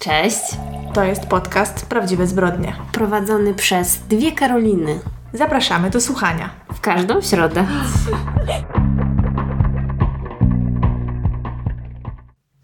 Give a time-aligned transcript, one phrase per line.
[0.00, 0.40] Cześć.
[0.94, 2.76] To jest podcast Prawdziwe Zbrodnie.
[2.92, 5.00] Prowadzony przez dwie Karoliny.
[5.32, 6.50] Zapraszamy do słuchania.
[6.74, 7.66] W każdą środę.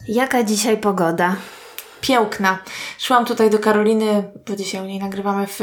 [0.08, 1.36] Jaka dzisiaj pogoda?
[2.00, 2.58] Piękna.
[2.98, 5.60] Szłam tutaj do Karoliny, bo dzisiaj u niej nagrywamy w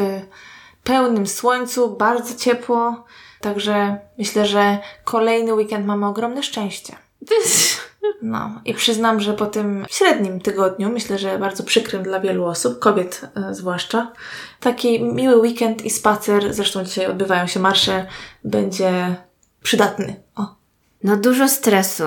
[0.84, 3.06] pełnym słońcu, bardzo ciepło.
[3.42, 6.96] Także myślę, że kolejny weekend mamy ogromne szczęście.
[8.22, 12.80] No i przyznam, że po tym średnim tygodniu, myślę, że bardzo przykrym dla wielu osób,
[12.80, 14.12] kobiet e, zwłaszcza,
[14.60, 18.06] taki miły weekend i spacer, zresztą dzisiaj odbywają się marsze,
[18.44, 19.16] będzie
[19.64, 20.16] przydatny.
[20.36, 20.56] O.
[21.04, 22.04] No dużo stresu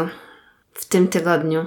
[0.73, 1.67] w tym tygodniu.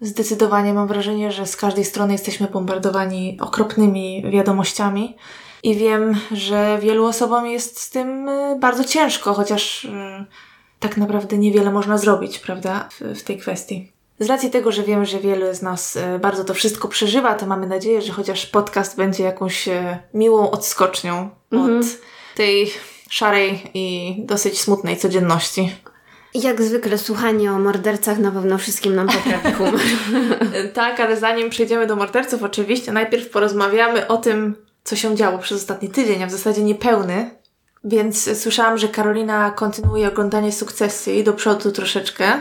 [0.00, 5.16] Zdecydowanie mam wrażenie, że z każdej strony jesteśmy bombardowani okropnymi wiadomościami
[5.62, 9.88] i wiem, że wielu osobom jest z tym y, bardzo ciężko, chociaż y,
[10.80, 13.92] tak naprawdę niewiele można zrobić, prawda, w, w tej kwestii.
[14.20, 17.46] Z racji tego, że wiem, że wielu z nas y, bardzo to wszystko przeżywa, to
[17.46, 19.68] mamy nadzieję, że chociaż podcast będzie jakąś
[20.14, 21.80] miłą odskocznią mhm.
[21.80, 21.86] od
[22.34, 22.70] tej
[23.10, 25.76] szarej i dosyć smutnej codzienności.
[26.34, 29.80] Jak zwykle słuchanie o mordercach na pewno wszystkim nam poprawi humor.
[30.74, 35.60] tak, ale zanim przejdziemy do morderców, oczywiście najpierw porozmawiamy o tym, co się działo przez
[35.60, 37.30] ostatni tydzień, a w zasadzie niepełny.
[37.86, 42.40] Więc słyszałam, że Karolina kontynuuje oglądanie sukcesji do przodu troszeczkę.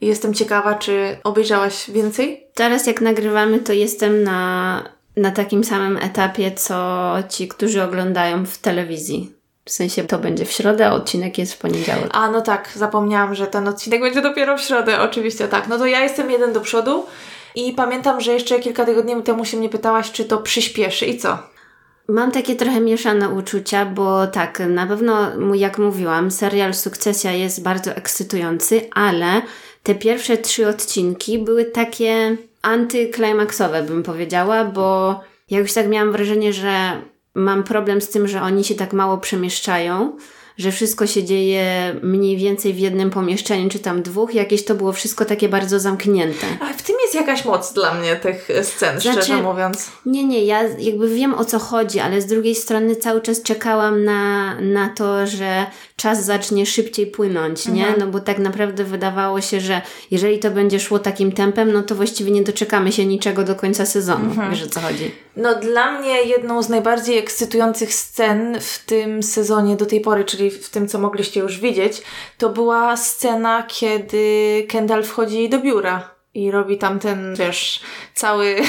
[0.00, 2.46] Jestem ciekawa, czy obejrzałaś więcej?
[2.54, 4.82] Teraz jak nagrywamy, to jestem na,
[5.16, 9.32] na takim samym etapie, co ci, którzy oglądają w telewizji.
[9.64, 12.10] W sensie to będzie w środę, a odcinek jest w poniedziałek.
[12.12, 15.68] A no tak, zapomniałam, że ten odcinek będzie dopiero w środę, oczywiście tak.
[15.68, 17.06] No to ja jestem jeden do przodu
[17.54, 21.38] i pamiętam, że jeszcze kilka tygodni temu się mnie pytałaś, czy to przyspieszy i co?
[22.10, 27.90] Mam takie trochę mieszane uczucia, bo tak, na pewno, jak mówiłam, serial Sukcesja jest bardzo
[27.90, 29.42] ekscytujący, ale
[29.82, 36.52] te pierwsze trzy odcinki były takie antyklimaksowe, bym powiedziała, bo ja już tak miałam wrażenie,
[36.52, 37.02] że
[37.34, 40.12] mam problem z tym, że oni się tak mało przemieszczają
[40.58, 44.92] że wszystko się dzieje mniej więcej w jednym pomieszczeniu, czy tam dwóch, jakieś to było
[44.92, 46.46] wszystko takie bardzo zamknięte.
[46.60, 49.90] A w tym jest jakaś moc dla mnie tych scen, znaczy, szczerze mówiąc.
[50.06, 54.04] Nie, nie, ja jakby wiem o co chodzi, ale z drugiej strony cały czas czekałam
[54.04, 57.86] na, na to, że czas zacznie szybciej płynąć, nie?
[57.86, 58.00] Mhm.
[58.00, 61.94] No bo tak naprawdę wydawało się, że jeżeli to będzie szło takim tempem, no to
[61.94, 64.24] właściwie nie doczekamy się niczego do końca sezonu.
[64.24, 64.50] Mhm.
[64.50, 65.10] Wiesz o co chodzi?
[65.36, 70.50] No dla mnie jedną z najbardziej ekscytujących scen w tym sezonie do tej pory, czyli
[70.50, 72.02] w tym, co mogliście już widzieć,
[72.38, 77.80] to była scena, kiedy Kendall wchodzi do biura i robi tam ten, wiesz,
[78.14, 78.56] cały...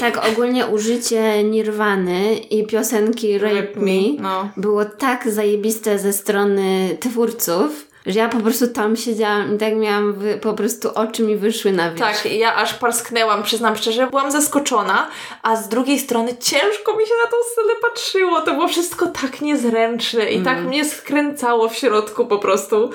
[0.00, 4.48] Tak, ogólnie użycie Nirwany i piosenki Rape, Rape Me, me no.
[4.56, 10.12] było tak zajebiste ze strony twórców, że ja po prostu tam siedziałam i tak miałam,
[10.12, 12.22] wy, po prostu oczy mi wyszły na wierzch.
[12.22, 15.08] Tak, ja aż parsknęłam, przyznam szczerze, byłam zaskoczona,
[15.42, 19.40] a z drugiej strony ciężko mi się na tą scenę patrzyło, to było wszystko tak
[19.40, 20.44] niezręczne i tak mm.
[20.44, 22.90] tak mnie skręcało w środku po prostu,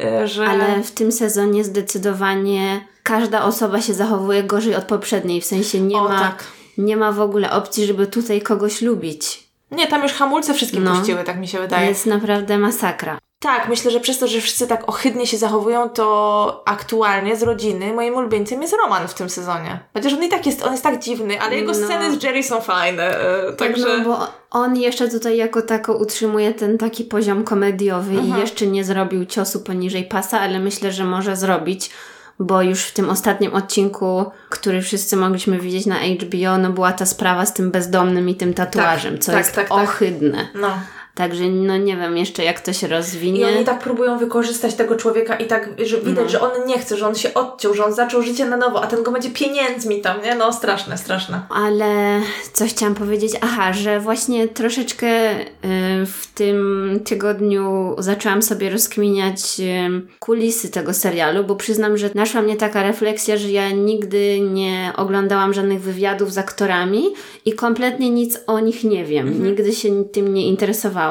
[0.00, 0.46] e, że...
[0.46, 5.96] Ale w tym sezonie zdecydowanie każda osoba się zachowuje gorzej od poprzedniej, w sensie nie
[5.96, 6.20] o, ma...
[6.20, 6.44] Tak.
[6.78, 9.46] Nie ma w ogóle opcji, żeby tutaj kogoś lubić.
[9.70, 11.88] Nie, tam już hamulce wszystkie no, puściły, tak mi się wydaje.
[11.88, 13.18] Jest naprawdę masakra.
[13.40, 17.92] Tak, myślę, że przez to, że wszyscy tak ohydnie się zachowują, to aktualnie z rodziny
[17.92, 19.80] moim ulubieńcem jest Roman w tym sezonie.
[19.94, 21.78] Chociaż on i tak jest, on jest tak dziwny, ale jego no.
[21.78, 23.20] sceny z Jerry są fajne.
[23.20, 23.98] E, tak, także...
[23.98, 28.38] no, bo on jeszcze tutaj jako tako utrzymuje ten taki poziom komediowy mhm.
[28.38, 31.90] i jeszcze nie zrobił ciosu poniżej pasa, ale myślę, że może zrobić
[32.38, 37.06] bo już w tym ostatnim odcinku, który wszyscy mogliśmy widzieć na HBO, no była ta
[37.06, 39.78] sprawa z tym bezdomnym i tym tatuażem, tak, co tak, jest tak, tak.
[39.78, 40.48] ohydne.
[40.54, 40.68] No.
[41.16, 43.40] Także no nie wiem jeszcze jak to się rozwinie.
[43.40, 46.28] I oni tak próbują wykorzystać tego człowieka i tak, że widać, no.
[46.28, 48.86] że on nie chce, że on się odciął, że on zaczął życie na nowo, a
[48.86, 50.34] ten go będzie pieniędzmi tam, nie?
[50.34, 51.40] No straszne, straszne.
[51.50, 52.20] Ale
[52.52, 55.46] coś chciałam powiedzieć, aha, że właśnie troszeczkę y,
[56.06, 62.56] w tym tygodniu zaczęłam sobie rozkminiać y, kulisy tego serialu, bo przyznam, że naszła mnie
[62.56, 67.04] taka refleksja, że ja nigdy nie oglądałam żadnych wywiadów z aktorami
[67.44, 69.28] i kompletnie nic o nich nie wiem.
[69.28, 69.46] Mhm.
[69.46, 71.05] Nigdy się tym nie interesowałam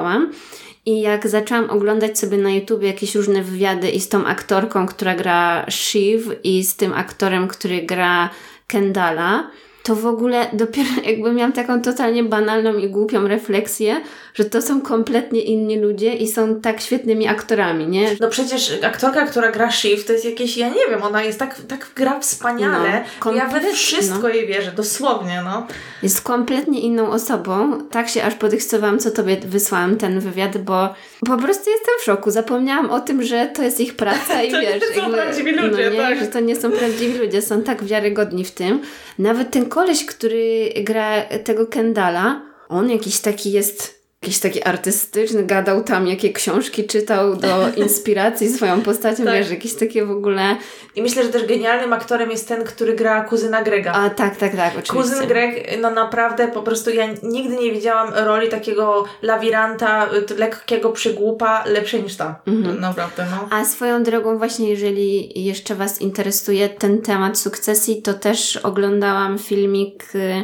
[0.86, 5.16] i jak zaczęłam oglądać sobie na YouTube jakieś różne wywiady i z tą aktorką, która
[5.16, 8.30] gra Shiv i z tym aktorem, który gra
[8.68, 9.50] Kendala,
[9.86, 14.02] to w ogóle dopiero jakby miałam taką totalnie banalną i głupią refleksję,
[14.34, 18.16] że to są kompletnie inni ludzie i są tak świetnymi aktorami, nie?
[18.20, 21.62] No przecież aktorka, która gra Shiv, to jest jakieś, ja nie wiem, ona jest tak,
[21.68, 23.04] tak gra wspaniale.
[23.26, 24.30] No, ja we wszystko no.
[24.30, 25.68] jej wierzę, dosłownie, no.
[26.04, 27.82] Jest kompletnie inną osobą.
[27.92, 30.94] Tak się aż podekscytowałam, co tobie wysłałam ten wywiad, bo
[31.26, 32.32] po prostu jestem w szoku.
[32.32, 34.80] Zapomniałam o tym, że to jest ich praca i to wiesz...
[34.80, 36.20] To nie są jakby, prawdziwi ludzie, no nie, tak?
[36.20, 38.82] że to nie są prawdziwi ludzie, są tak wiarygodni w tym.
[39.20, 43.95] Nawet ten koleś, który gra tego Kendala, on jakiś taki jest
[44.26, 49.34] jakiś taki artystyczny, gadał tam, jakie książki czytał do inspiracji swoją postacią, tak.
[49.34, 50.58] wiesz, jakieś takie w ogóle...
[50.96, 53.92] I myślę, że też genialnym aktorem jest ten, który gra kuzyna Grega.
[53.92, 54.94] A tak, tak, tak, oczywiście.
[54.94, 61.64] Kuzyn Greg, no naprawdę po prostu ja nigdy nie widziałam roli takiego lawiranta, lekkiego przygłupa
[61.66, 62.40] lepszej niż ta.
[62.48, 62.80] Mhm.
[62.80, 63.58] Naprawdę, no.
[63.58, 70.16] A swoją drogą właśnie, jeżeli jeszcze Was interesuje ten temat sukcesji, to też oglądałam filmik
[70.16, 70.44] y,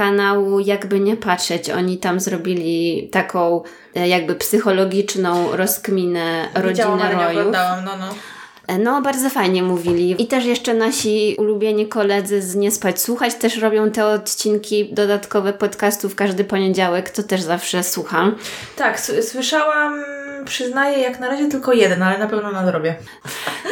[0.00, 1.70] kanału Jakby Nie Patrzeć.
[1.70, 3.62] Oni tam zrobili taką
[3.94, 7.56] e, jakby psychologiczną rozkminę rodziny rojów.
[7.84, 8.14] no, no.
[8.66, 10.22] E, no, bardzo fajnie mówili.
[10.22, 15.52] I też jeszcze nasi ulubieni koledzy z Nie Spać Słuchać też robią te odcinki dodatkowe
[15.52, 18.36] podcastów każdy poniedziałek, to też zawsze słucham.
[18.76, 20.04] Tak, słyszałam,
[20.44, 22.94] przyznaję, jak na razie tylko jeden, ale na pewno nadrobię.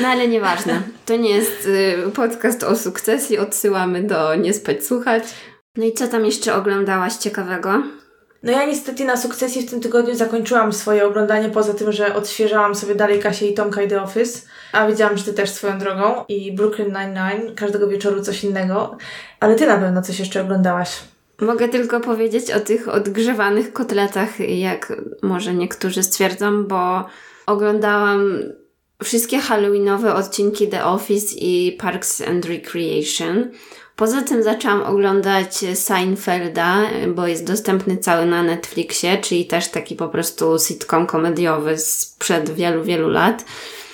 [0.03, 0.83] No ale nieważne.
[1.07, 5.23] To nie jest y, podcast o sukcesji, odsyłamy do Nie Spać Słuchać.
[5.79, 7.83] No i co tam jeszcze oglądałaś ciekawego?
[8.43, 12.75] No ja niestety na sukcesji w tym tygodniu zakończyłam swoje oglądanie, poza tym, że odświeżałam
[12.75, 14.41] sobie dalej Kasię i Tomka i The Office,
[14.73, 18.97] a wiedziałam, że Ty też swoją drogą i Brooklyn Nine-Nine, każdego wieczoru coś innego,
[19.41, 21.01] ale Ty na pewno coś jeszcze oglądałaś.
[21.41, 24.93] Mogę tylko powiedzieć o tych odgrzewanych kotletach, jak
[25.23, 27.07] może niektórzy stwierdzą, bo
[27.47, 28.43] oglądałam
[29.03, 33.51] wszystkie Halloweenowe odcinki The Office i Parks and Recreation.
[33.99, 36.81] Poza tym zaczęłam oglądać Seinfelda,
[37.15, 42.85] bo jest dostępny cały na Netflixie, czyli też taki po prostu sitcom komediowy sprzed wielu,
[42.85, 43.45] wielu lat.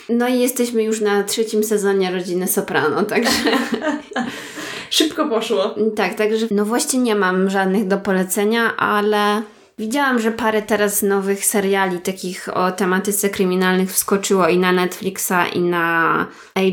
[0.08, 3.30] No i jesteśmy już na trzecim sezonie Rodziny Soprano, także...
[4.90, 5.74] Szybko poszło.
[5.96, 9.42] Tak, także no właśnie nie mam żadnych do polecenia, ale
[9.78, 15.60] Widziałam, że parę teraz nowych seriali takich o tematyce kryminalnych wskoczyło i na Netflixa, i
[15.60, 16.26] na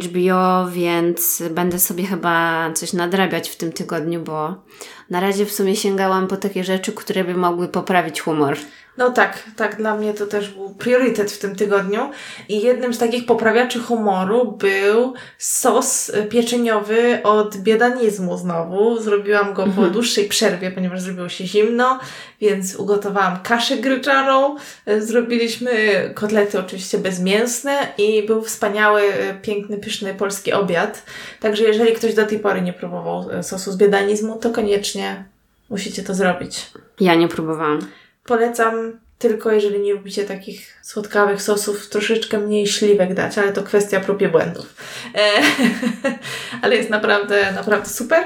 [0.03, 4.55] HBO, więc będę sobie chyba coś nadrabiać w tym tygodniu, bo
[5.09, 8.57] na razie w sumie sięgałam po takie rzeczy, które by mogły poprawić humor.
[8.97, 12.11] No tak, tak, dla mnie to też był priorytet w tym tygodniu.
[12.49, 19.01] I jednym z takich poprawiaczy humoru był sos pieczeniowy od biedanizmu znowu.
[19.01, 19.91] Zrobiłam go po mhm.
[19.91, 21.99] dłuższej przerwie, ponieważ zrobiło się zimno,
[22.41, 24.55] więc ugotowałam kaszę gryczaną.
[24.99, 25.71] Zrobiliśmy
[26.15, 29.01] kotlety oczywiście bezmięsne i był wspaniały,
[29.41, 31.03] piękny, pyszny polski obiad.
[31.39, 35.23] Także jeżeli ktoś do tej pory nie próbował sosu z biedanizmu, to koniecznie
[35.69, 36.71] musicie to zrobić.
[36.99, 37.79] Ja nie próbowałam.
[38.31, 43.99] Polecam tylko jeżeli nie lubicie takich słodkawych sosów, troszeczkę mniej śliwek dać, ale to kwestia
[43.99, 44.65] prób i błędów.
[45.15, 45.29] E,
[46.61, 48.23] ale jest naprawdę, naprawdę super.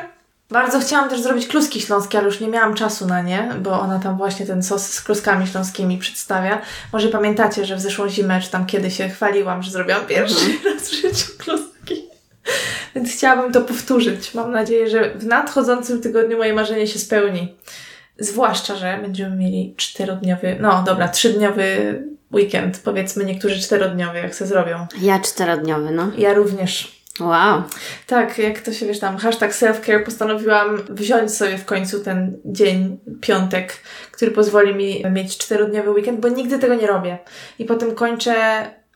[0.50, 4.00] Bardzo chciałam też zrobić kluski śląskie, ale już nie miałam czasu na nie, bo ona
[4.00, 6.62] tam właśnie ten sos z kluskami śląskimi przedstawia.
[6.94, 10.74] Może pamiętacie, że w zeszłą zimę, czy tam kiedy się chwaliłam, że zrobiłam pierwszy mhm.
[10.74, 12.10] raz w życiu kluski.
[12.96, 14.34] Więc chciałabym to powtórzyć.
[14.34, 17.56] Mam nadzieję, że w nadchodzącym tygodniu moje marzenie się spełni.
[18.20, 22.02] Zwłaszcza, że będziemy mieli czterodniowy, no dobra, trzydniowy
[22.34, 22.82] weekend.
[22.84, 24.88] Powiedzmy niektórzy czterodniowy, jak se zrobią.
[25.02, 26.12] Ja czterodniowy, no.
[26.18, 26.96] Ja również.
[27.20, 27.64] Wow.
[28.08, 32.98] Tak, jak to się wiesz tam, hashtag self-care postanowiłam wziąć sobie w końcu ten dzień,
[33.22, 33.74] piątek,
[34.12, 37.18] który pozwoli mi mieć czterodniowy weekend, bo nigdy tego nie robię.
[37.60, 38.36] I potem kończę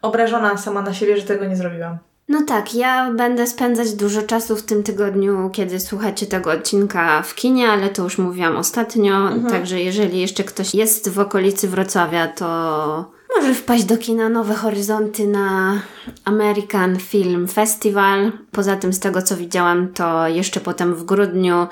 [0.01, 1.98] obrażona sama na siebie, że tego nie zrobiłam.
[2.30, 7.36] No tak, ja będę spędzać dużo czasu w tym tygodniu, kiedy słuchacie tego odcinka w
[7.36, 9.45] kinie, ale to już mówiłam ostatnio, mhm.
[9.45, 13.06] także jeżeli jeszcze ktoś jest w okolicy Wrocławia, to
[13.38, 15.80] może wpaść do kina Nowe Horyzonty na
[16.26, 18.31] American Film Festival.
[18.52, 21.68] Poza tym, z tego co widziałam, to jeszcze potem w grudniu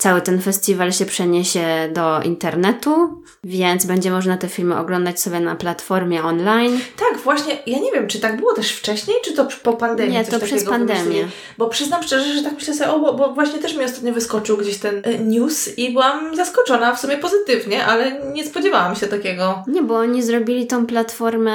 [0.00, 5.56] cały ten festiwal się przeniesie do internetu, więc będzie można te filmy oglądać sobie na
[5.56, 6.80] platformie online.
[6.96, 10.12] Tak, właśnie, ja nie wiem, czy tak było też wcześniej, czy to po pandemii?
[10.12, 11.28] Nie, to przez pandemię.
[11.58, 14.56] Bo przyznam szczerze, że tak myślę sobie, o, bo, bo, właśnie też mi ostatnio wyskoczył
[14.56, 19.64] gdzieś ten e, news i byłam zaskoczona w sumie pozytywnie, ale nie spodziewałam się takiego.
[19.66, 21.52] Nie, bo oni zrobili tą platformę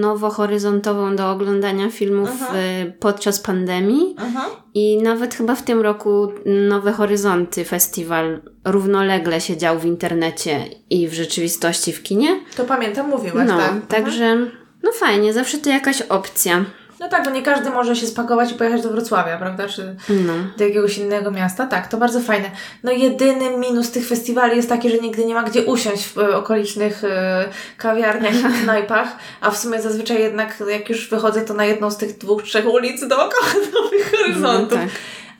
[0.00, 2.52] nowohoryzontową do oglądania filmów Aha.
[3.00, 4.46] podczas pandemii Aha.
[4.74, 6.32] i nawet chyba w tym roku
[6.68, 12.40] Nowe Horyzonty Festiwal równolegle się dział w internecie i w rzeczywistości w kinie.
[12.56, 13.86] To pamiętam, mówiłaś, no, tak.
[13.88, 14.36] Także,
[14.82, 16.64] no fajnie, zawsze to jakaś opcja.
[17.02, 19.68] No tak, bo nie każdy może się spakować i pojechać do Wrocławia, prawda?
[19.68, 20.32] Czy no.
[20.56, 21.66] do jakiegoś innego miasta.
[21.66, 22.50] Tak, to bardzo fajne.
[22.82, 26.36] No jedyny minus tych festiwali jest taki, że nigdy nie ma gdzie usiąść w e,
[26.36, 27.44] okolicznych e,
[27.76, 31.96] kawiarniach i knajpach, a w sumie zazwyczaj jednak jak już wychodzę, to na jedną z
[31.96, 34.78] tych dwóch, trzech ulic dookoła Nowych Horyzontów.
[34.78, 34.88] No, tak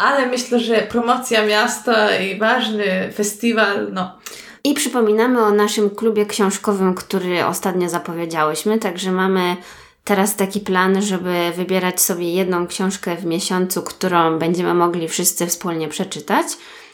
[0.03, 4.19] ale myślę, że promocja miasta i ważny festiwal, no.
[4.65, 9.57] I przypominamy o naszym klubie książkowym, który ostatnio zapowiedziałyśmy, także mamy
[10.05, 15.89] teraz taki plan, żeby wybierać sobie jedną książkę w miesiącu, którą będziemy mogli wszyscy wspólnie
[15.89, 16.47] przeczytać.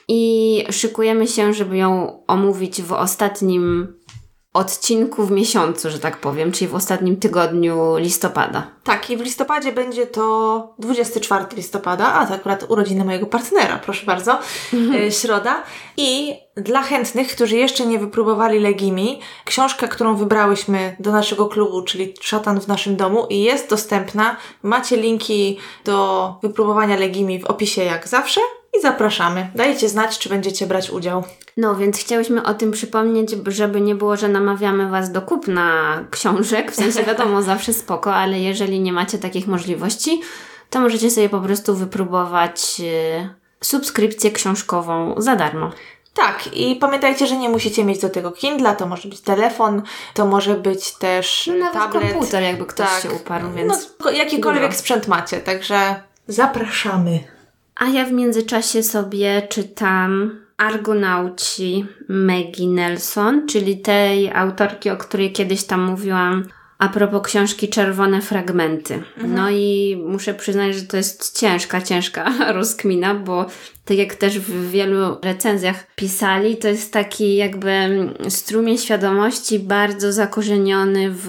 [0.08, 3.94] i szykujemy się, żeby ją omówić w ostatnim
[4.58, 8.66] odcinku w miesiącu, że tak powiem, czyli w ostatnim tygodniu listopada.
[8.84, 14.06] Tak, i w listopadzie będzie to 24 listopada, a to akurat urodziny mojego partnera, proszę
[14.06, 14.38] bardzo,
[14.72, 15.10] mhm.
[15.10, 15.62] środa.
[15.96, 22.14] I dla chętnych, którzy jeszcze nie wypróbowali Legimi, książka, którą wybrałyśmy do naszego klubu, czyli
[22.20, 24.36] Szatan w naszym domu i jest dostępna.
[24.62, 28.40] Macie linki do wypróbowania Legimi w opisie jak zawsze
[28.78, 29.50] i zapraszamy.
[29.54, 31.24] Dajcie znać, czy będziecie brać udział.
[31.56, 36.72] No, więc chciałyśmy o tym przypomnieć, żeby nie było, że namawiamy Was do kupna książek,
[36.72, 40.20] w sensie wiadomo, zawsze spoko, ale jeżeli nie macie takich możliwości,
[40.70, 43.28] to możecie sobie po prostu wypróbować yy,
[43.60, 45.70] subskrypcję książkową za darmo.
[46.14, 49.82] Tak, i pamiętajcie, że nie musicie mieć do tego Kindla, to może być telefon,
[50.14, 52.12] to może być też no, Nawet tablet.
[52.12, 53.02] komputer, jakby ktoś tak.
[53.02, 53.90] się uparł, więc...
[54.04, 57.37] No, jakikolwiek sprzęt macie, także zapraszamy.
[57.78, 65.64] A ja w międzyczasie sobie czytam Argonauci Maggie Nelson, czyli tej autorki, o której kiedyś
[65.64, 66.44] tam mówiłam
[66.78, 68.94] a propos książki Czerwone Fragmenty.
[68.94, 69.34] Mhm.
[69.34, 73.46] No i muszę przyznać, że to jest ciężka, ciężka rozkmina, bo
[73.84, 77.70] tak jak też w wielu recenzjach pisali, to jest taki jakby
[78.28, 81.28] strumień świadomości bardzo zakorzeniony w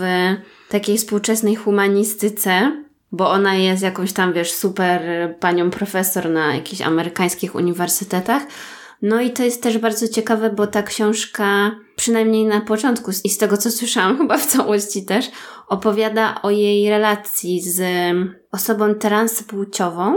[0.69, 2.71] takiej współczesnej humanistyce,
[3.11, 5.01] bo ona jest jakąś tam, wiesz, super
[5.39, 8.43] panią profesor na jakichś amerykańskich uniwersytetach.
[9.01, 13.37] No i to jest też bardzo ciekawe, bo ta książka, przynajmniej na początku i z
[13.37, 15.31] tego co słyszałam, chyba w całości też,
[15.67, 17.81] opowiada o jej relacji z
[18.51, 20.15] osobą transpłciową,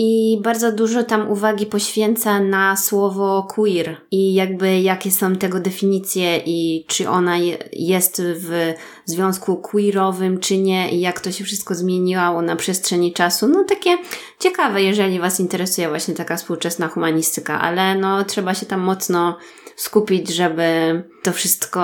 [0.00, 6.36] i bardzo dużo tam uwagi poświęca na słowo queer i jakby jakie są tego definicje
[6.46, 7.36] i czy ona
[7.72, 8.74] jest w
[9.04, 13.48] związku queerowym, czy nie i jak to się wszystko zmieniło na przestrzeni czasu.
[13.48, 13.98] No takie
[14.38, 19.36] ciekawe, jeżeli Was interesuje właśnie taka współczesna humanistyka, ale no trzeba się tam mocno
[19.76, 21.80] skupić, żeby to wszystko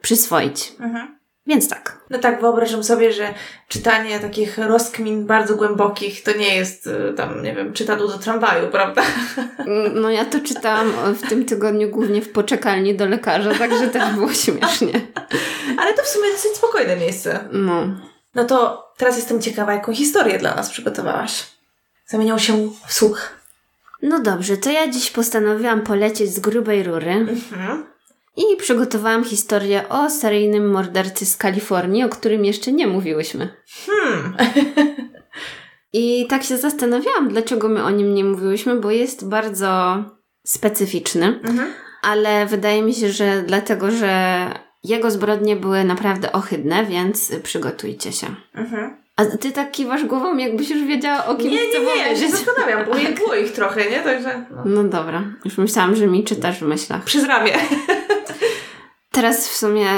[0.00, 0.72] przyswoić.
[0.80, 1.19] Mhm.
[1.50, 1.98] Więc tak.
[2.10, 3.34] No tak, wyobrażam sobie, że
[3.68, 8.68] czytanie takich rozkmin bardzo głębokich to nie jest y, tam, nie wiem, czytadło do tramwaju,
[8.68, 9.02] prawda?
[9.94, 14.32] No ja to czytałam w tym tygodniu głównie w poczekalni do lekarza, także też było
[14.32, 15.00] śmiesznie.
[15.78, 17.48] Ale to w sumie dosyć spokojne miejsce.
[17.52, 17.86] No.
[18.34, 21.46] No to teraz jestem ciekawa, jaką historię dla nas przygotowałaś.
[22.06, 23.30] Zamieniał się w słuch.
[24.02, 27.10] No dobrze, to ja dziś postanowiłam polecieć z grubej rury.
[27.10, 27.90] Mhm
[28.36, 33.48] i przygotowałam historię o seryjnym mordercy z Kalifornii, o którym jeszcze nie mówiłyśmy.
[33.86, 34.36] Hmm.
[35.92, 40.04] I tak się zastanawiałam, dlaczego my o nim nie mówiłyśmy, bo jest bardzo
[40.46, 41.72] specyficzny, mhm.
[42.02, 44.44] ale wydaje mi się, że dlatego, że
[44.84, 48.26] jego zbrodnie były naprawdę ohydne, więc przygotujcie się.
[48.54, 48.96] Mhm.
[49.16, 52.20] A ty tak kiwasz głową, jakbyś już wiedziała, o kim nie, chcę nie, nie, powiedzieć.
[52.20, 52.92] Nie, nie, zastanawiam, bo
[53.24, 54.00] było ich trochę, nie?
[54.00, 54.46] Także...
[54.50, 54.62] No.
[54.64, 57.04] no dobra, już myślałam, że mi czytasz w myślach.
[57.04, 57.52] Przez ramię.
[59.12, 59.88] Teraz w sumie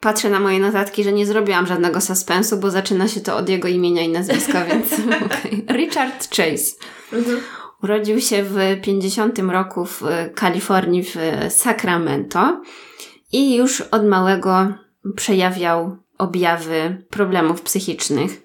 [0.00, 3.68] patrzę na moje notatki, że nie zrobiłam żadnego suspensu, bo zaczyna się to od jego
[3.68, 5.76] imienia i nazwiska, więc okay.
[5.76, 6.76] Richard Chase.
[7.12, 7.40] Mhm.
[7.82, 10.02] Urodził się w 50 roku w
[10.34, 11.16] Kalifornii w
[11.48, 12.62] Sacramento
[13.32, 14.74] i już od małego
[15.16, 18.42] przejawiał objawy problemów psychicznych.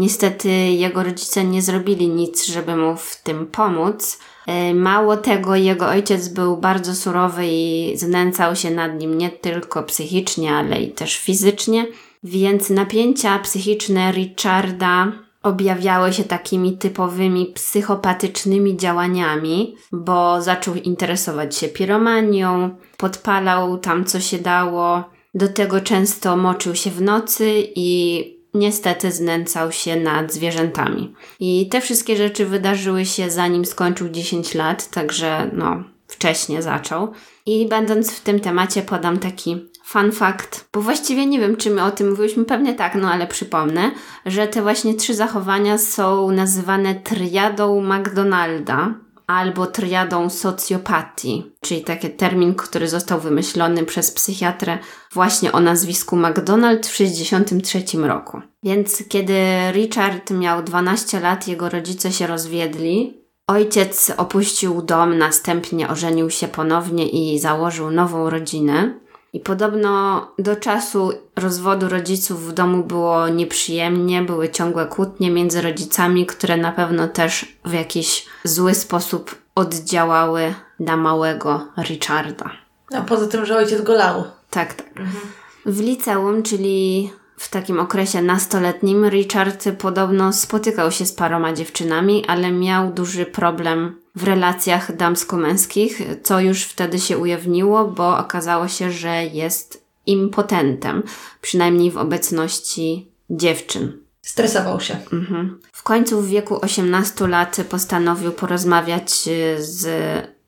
[0.00, 4.18] Niestety jego rodzice nie zrobili nic, żeby mu w tym pomóc.
[4.46, 9.82] E, mało tego, jego ojciec był bardzo surowy i znęcał się nad nim nie tylko
[9.82, 11.86] psychicznie, ale i też fizycznie,
[12.24, 22.76] więc napięcia psychiczne Richarda objawiały się takimi typowymi psychopatycznymi działaniami, bo zaczął interesować się piromanią,
[22.96, 25.04] podpalał tam co się dało,
[25.34, 31.14] do tego często moczył się w nocy i niestety znęcał się nad zwierzętami.
[31.40, 37.12] I te wszystkie rzeczy wydarzyły się zanim skończył 10 lat, także no, wcześnie zaczął.
[37.46, 41.84] I będąc w tym temacie podam taki fun fact, bo właściwie nie wiem, czy my
[41.84, 43.90] o tym mówiliśmy, pewnie tak, no ale przypomnę,
[44.26, 48.94] że te właśnie trzy zachowania są nazywane triadą McDonalda
[49.30, 54.78] albo triadą socjopatii, czyli taki termin, który został wymyślony przez psychiatrę
[55.12, 58.40] właśnie o nazwisku McDonald w 1963 roku.
[58.62, 59.34] Więc kiedy
[59.72, 63.20] Richard miał 12 lat, jego rodzice się rozwiedli.
[63.46, 68.94] Ojciec opuścił dom, następnie ożenił się ponownie i założył nową rodzinę.
[69.32, 76.26] I podobno do czasu rozwodu rodziców w domu było nieprzyjemnie, były ciągłe kłótnie między rodzicami,
[76.26, 82.50] które na pewno też w jakiś zły sposób oddziałały na małego Richarda.
[82.94, 84.24] A poza tym, że ojciec go lał.
[84.50, 84.88] Tak, tak.
[84.88, 85.20] Mhm.
[85.66, 87.10] W liceum, czyli
[87.40, 93.96] w takim okresie nastoletnim Richard podobno spotykał się z paroma dziewczynami, ale miał duży problem
[94.14, 101.02] w relacjach damsko-męskich, co już wtedy się ujawniło, bo okazało się, że jest impotentem,
[101.40, 103.92] przynajmniej w obecności dziewczyn.
[104.22, 104.96] Stresował się.
[105.12, 105.60] Mhm.
[105.72, 109.86] W końcu w wieku 18 lat postanowił porozmawiać y, z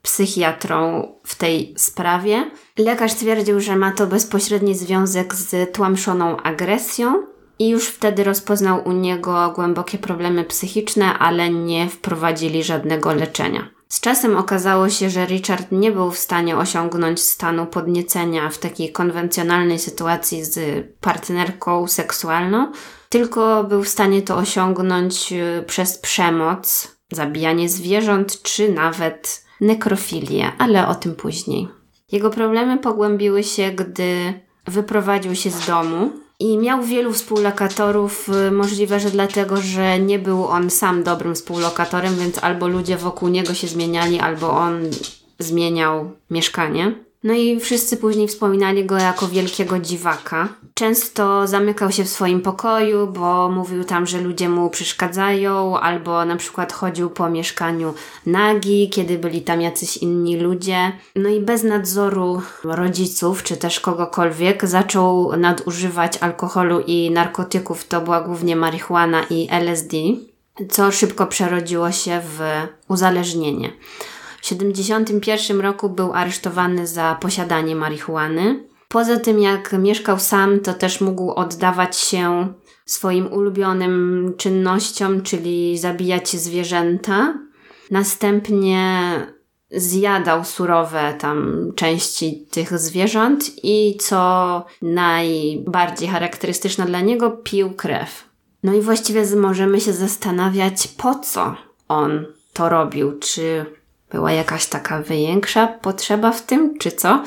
[0.03, 2.51] psychiatrą w tej sprawie.
[2.79, 7.27] Lekarz twierdził, że ma to bezpośredni związek z tłamszoną agresją
[7.59, 13.69] i już wtedy rozpoznał u niego głębokie problemy psychiczne, ale nie wprowadzili żadnego leczenia.
[13.89, 18.93] Z czasem okazało się, że Richard nie był w stanie osiągnąć stanu podniecenia w takiej
[18.93, 22.73] konwencjonalnej sytuacji z partnerką seksualną,
[23.09, 30.89] tylko był w stanie to osiągnąć y, przez przemoc, zabijanie zwierząt czy nawet nekrofilię, ale
[30.89, 31.69] o tym później.
[32.13, 39.01] Jego problemy pogłębiły się, gdy wyprowadził się z domu i miał wielu współlokatorów, y, możliwe,
[39.01, 43.67] że dlatego, że nie był on sam dobrym współlokatorem, więc albo ludzie wokół niego się
[43.69, 44.81] zmieniali, albo on
[45.39, 46.95] zmieniał mieszkanie.
[47.25, 50.49] No i wszyscy później wspominali go jako wielkiego dziwaka.
[50.75, 56.37] Często zamykał się w swoim pokoju, bo mówił tam, że ludzie mu przeszkadzają, albo na
[56.37, 57.95] przykład chodził po mieszkaniu
[58.27, 60.93] nagi, kiedy byli tam jacyś inni ludzie.
[61.17, 67.89] No i bez nadzoru rodziców, czy też kogokolwiek, zaczął nadużywać alkoholu i narkotyków.
[67.89, 69.97] To była głównie marihuana i LSD,
[70.71, 72.41] co szybko przerodziło się w
[72.89, 73.73] uzależnienie.
[74.43, 78.69] W 1971 roku był aresztowany za posiadanie marihuany.
[78.89, 82.53] Poza tym, jak mieszkał sam, to też mógł oddawać się
[82.87, 87.35] swoim ulubionym czynnościom, czyli zabijać zwierzęta.
[87.91, 89.13] Następnie
[89.71, 98.25] zjadał surowe tam części tych zwierząt i co najbardziej charakterystyczne dla niego, pił krew.
[98.63, 101.57] No i właściwie możemy się zastanawiać, po co
[101.89, 103.19] on to robił.
[103.19, 103.67] Czy
[104.13, 107.23] była jakaś taka większa potrzeba w tym, czy co?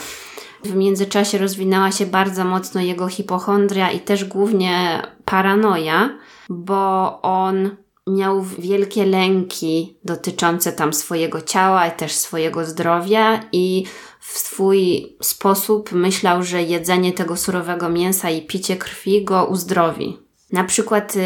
[0.63, 6.09] W międzyczasie rozwinęła się bardzo mocno jego hipochondria i też głównie paranoja,
[6.49, 7.75] bo on
[8.07, 13.85] miał wielkie lęki dotyczące tam swojego ciała i też swojego zdrowia i
[14.19, 20.17] w swój sposób myślał, że jedzenie tego surowego mięsa i picie krwi go uzdrowi.
[20.51, 21.19] Na przykład y,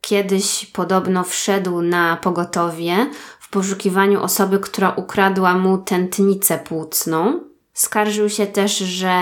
[0.00, 3.10] kiedyś podobno wszedł na pogotowie
[3.50, 7.40] w poszukiwaniu osoby, która ukradła mu tętnicę płucną.
[7.72, 9.14] Skarżył się też, że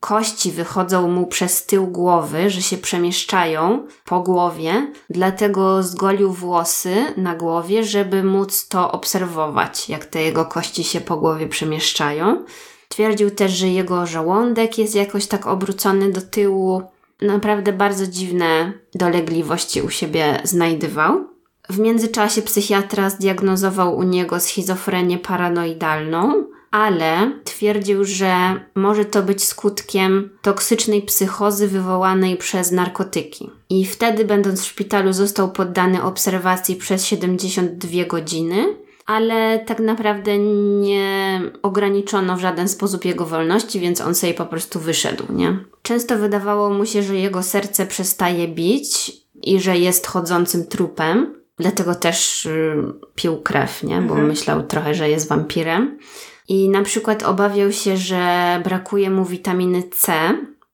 [0.00, 7.34] kości wychodzą mu przez tył głowy, że się przemieszczają po głowie, dlatego zgolił włosy na
[7.34, 12.44] głowie, żeby móc to obserwować, jak te jego kości się po głowie przemieszczają.
[12.88, 16.82] Twierdził też, że jego żołądek jest jakoś tak obrócony do tyłu.
[17.20, 21.33] Naprawdę bardzo dziwne dolegliwości u siebie znajdywał.
[21.68, 30.30] W międzyczasie psychiatra zdiagnozował u niego schizofrenię paranoidalną, ale twierdził, że może to być skutkiem
[30.42, 33.50] toksycznej psychozy wywołanej przez narkotyki.
[33.70, 38.64] I wtedy, będąc w szpitalu, został poddany obserwacji przez 72 godziny,
[39.06, 44.80] ale tak naprawdę nie ograniczono w żaden sposób jego wolności, więc on sobie po prostu
[44.80, 45.58] wyszedł, nie?
[45.82, 51.94] Często wydawało mu się, że jego serce przestaje bić i że jest chodzącym trupem, Dlatego
[51.94, 52.76] też y,
[53.14, 53.96] pił krew, nie?
[53.96, 54.26] Bo mhm.
[54.26, 55.98] myślał trochę, że jest wampirem.
[56.48, 60.12] I na przykład obawiał się, że brakuje mu witaminy C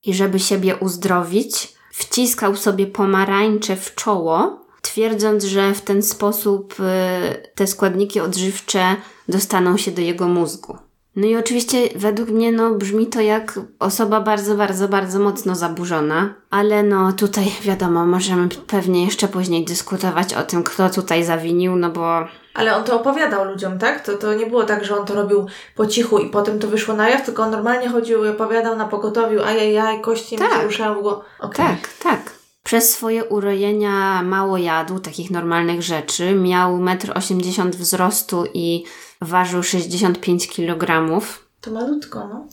[0.04, 7.52] i żeby siebie uzdrowić, wciskał sobie pomarańcze w czoło, twierdząc, że w ten sposób y,
[7.54, 8.96] te składniki odżywcze
[9.28, 10.78] dostaną się do jego mózgu.
[11.16, 16.34] No i oczywiście według mnie no, brzmi to jak osoba bardzo, bardzo, bardzo mocno zaburzona,
[16.50, 21.90] ale no tutaj wiadomo, możemy pewnie jeszcze później dyskutować o tym, kto tutaj zawinił, no
[21.90, 22.26] bo...
[22.54, 24.04] Ale on to opowiadał ludziom, tak?
[24.06, 25.46] To, to nie było tak, że on to robił
[25.76, 28.88] po cichu i potem to wyszło na jaw, tylko on normalnie chodził i opowiadał na
[28.88, 30.50] pogotowiu, ajajaj, kości tak.
[30.50, 31.06] mi się ruszają w.
[31.06, 31.66] Okay.
[31.66, 32.40] Tak, tak.
[32.62, 36.34] Przez swoje urojenia mało jadł takich normalnych rzeczy.
[36.34, 38.84] Miał 1,80 m wzrostu i
[39.20, 41.20] ważył 65 kg.
[41.60, 42.46] To malutko, no.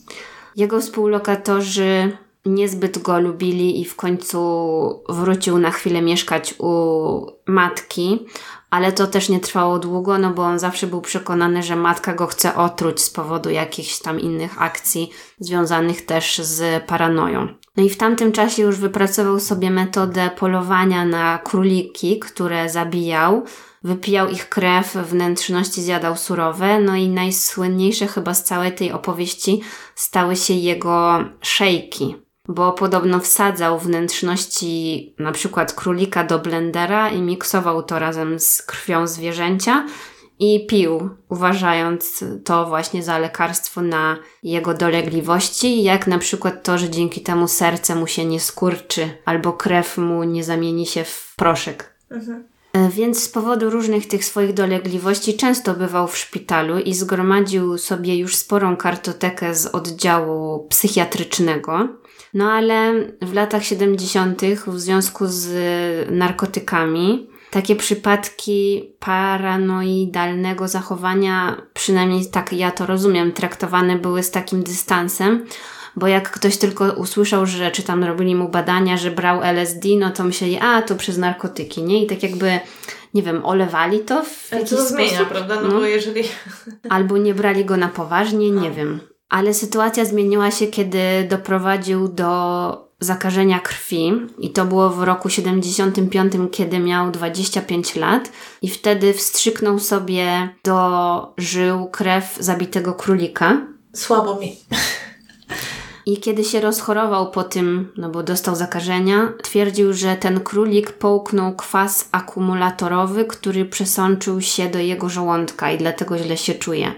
[0.56, 4.38] Jego współlokatorzy niezbyt go lubili i w końcu
[5.08, 8.26] wrócił na chwilę mieszkać u matki,
[8.70, 12.26] ale to też nie trwało długo, no bo on zawsze był przekonany, że matka go
[12.26, 17.48] chce otruć z powodu jakichś tam innych akcji związanych też z paranoją.
[17.76, 23.44] No i w tamtym czasie już wypracował sobie metodę polowania na króliki, które zabijał,
[23.84, 29.60] wypijał ich krew, wnętrzności zjadał surowe, no i najsłynniejsze chyba z całej tej opowieści
[29.94, 32.16] stały się jego szejki.
[32.48, 39.06] bo podobno wsadzał wnętrzności na przykład królika do blendera i miksował to razem z krwią
[39.06, 39.86] zwierzęcia
[40.38, 46.90] i pił, uważając to właśnie za lekarstwo na jego dolegliwości, jak na przykład to, że
[46.90, 51.94] dzięki temu serce mu się nie skurczy albo krew mu nie zamieni się w proszek.
[52.10, 52.44] Mhm.
[52.78, 58.16] E, więc z powodu różnych tych swoich dolegliwości często bywał w szpitalu i zgromadził sobie
[58.16, 61.88] już sporą kartotekę z oddziału psychiatrycznego.
[62.34, 64.42] No ale w latach 70.
[64.66, 65.50] w związku z
[66.10, 75.46] narkotykami takie przypadki paranoidalnego zachowania, przynajmniej tak ja to rozumiem, traktowane były z takim dystansem,
[75.98, 80.10] bo jak ktoś tylko usłyszał, że czy tam robili mu badania, że brał LSD, no
[80.10, 82.04] to myśleli, a to przez narkotyki, nie?
[82.04, 82.60] I tak jakby,
[83.14, 84.96] nie wiem, olewali to w jakiś to sposób.
[84.96, 85.60] zmienia, prawda?
[85.60, 86.22] No, no bo jeżeli...
[86.88, 89.00] Albo nie brali go na poważnie, nie wiem.
[89.28, 96.32] Ale sytuacja zmieniła się, kiedy doprowadził do zakażenia krwi i to było w roku 75,
[96.52, 98.32] kiedy miał 25 lat
[98.62, 103.66] i wtedy wstrzyknął sobie do żył krew zabitego królika.
[103.94, 104.56] Słabo mi.
[106.08, 111.56] I kiedy się rozchorował po tym, no bo dostał zakażenia, twierdził, że ten królik połknął
[111.56, 116.92] kwas akumulatorowy, który przesączył się do jego żołądka i dlatego źle się czuje.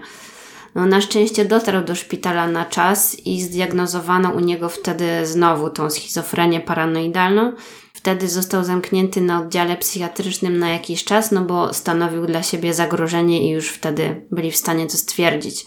[0.75, 5.89] No, na szczęście dotarł do szpitala na czas i zdiagnozowano u niego wtedy znowu tą
[5.89, 7.53] schizofrenię paranoidalną.
[7.93, 13.47] Wtedy został zamknięty na oddziale psychiatrycznym na jakiś czas, no bo stanowił dla siebie zagrożenie
[13.47, 15.65] i już wtedy byli w stanie to stwierdzić.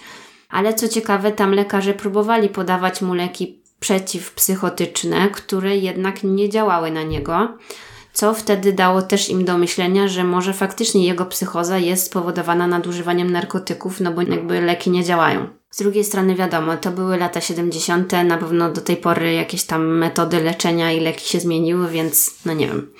[0.55, 7.03] Ale co ciekawe, tam lekarze próbowali podawać mu leki przeciwpsychotyczne, które jednak nie działały na
[7.03, 7.49] niego
[8.15, 13.31] co wtedy dało też im do myślenia, że może faktycznie jego psychoza jest spowodowana nadużywaniem
[13.31, 15.49] narkotyków, no bo jakby leki nie działają.
[15.71, 19.87] Z drugiej strony wiadomo, to były lata 70., na pewno do tej pory jakieś tam
[19.87, 22.91] metody leczenia i leki się zmieniły, więc no nie wiem.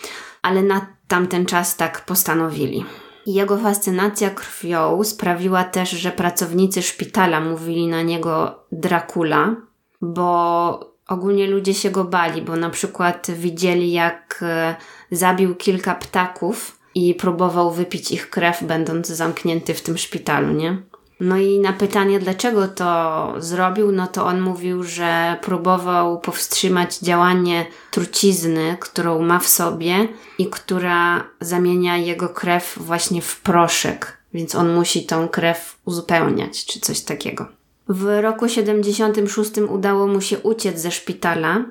[0.43, 2.85] Ale na tamten czas tak postanowili.
[3.27, 9.57] Jego fascynacja krwią sprawiła też, że pracownicy szpitala mówili na niego Dracula,
[10.01, 14.75] bo ogólnie ludzie się go bali, bo na przykład widzieli, jak e,
[15.11, 20.83] zabił kilka ptaków i próbował wypić ich krew, będąc zamknięty w tym szpitalu, nie?
[21.25, 27.67] No i na pytanie, dlaczego to zrobił, no to on mówił, że próbował powstrzymać działanie
[27.91, 30.09] trucizny, którą ma w sobie
[30.39, 36.81] i która zamienia jego krew właśnie w proszek, więc on musi tą krew uzupełniać, czy
[36.81, 37.47] coś takiego.
[37.89, 41.65] W roku 76 udało mu się uciec ze szpitala,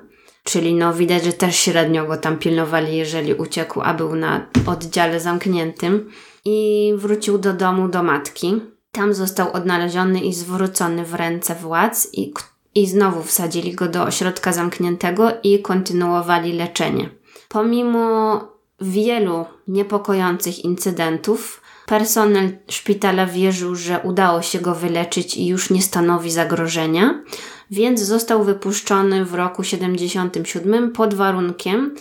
[0.44, 5.20] czyli no widać, że też średnio go tam pilnowali, jeżeli uciekł, a był na oddziale
[5.20, 6.10] zamkniętym
[6.44, 8.73] i wrócił do domu do matki.
[8.94, 12.32] Tam został odnaleziony i zwrócony w ręce władz i,
[12.74, 17.08] i znowu wsadzili go do ośrodka zamkniętego i kontynuowali leczenie.
[17.48, 18.40] Pomimo
[18.80, 26.30] wielu niepokojących incydentów, Personel szpitala wierzył, że udało się go wyleczyć i już nie stanowi
[26.30, 27.22] zagrożenia,
[27.70, 31.94] więc został wypuszczony w roku 77 pod warunkiem,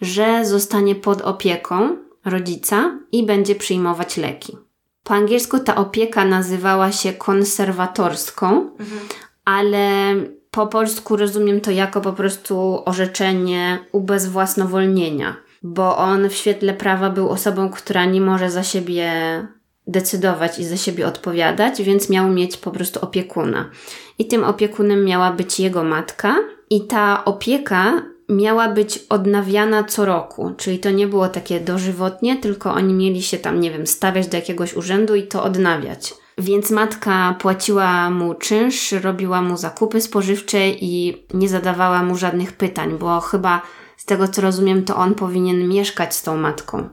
[0.00, 4.56] że zostanie pod opieką rodzica i będzie przyjmować leki.
[5.04, 9.00] Po angielsku ta opieka nazywała się konserwatorską, mhm.
[9.44, 10.14] ale
[10.50, 17.28] po polsku rozumiem to jako po prostu orzeczenie ubezwłasnowolnienia bo on w świetle prawa był
[17.28, 19.12] osobą, która nie może za siebie
[19.86, 23.70] decydować i za siebie odpowiadać, więc miał mieć po prostu opiekuna.
[24.18, 26.36] I tym opiekunem miała być jego matka,
[26.70, 32.72] i ta opieka miała być odnawiana co roku, czyli to nie było takie dożywotnie, tylko
[32.72, 36.14] oni mieli się tam, nie wiem, stawiać do jakiegoś urzędu i to odnawiać.
[36.38, 42.98] Więc matka płaciła mu czynsz, robiła mu zakupy spożywcze i nie zadawała mu żadnych pytań,
[42.98, 43.62] bo chyba
[43.96, 46.88] z tego co rozumiem, to on powinien mieszkać z tą matką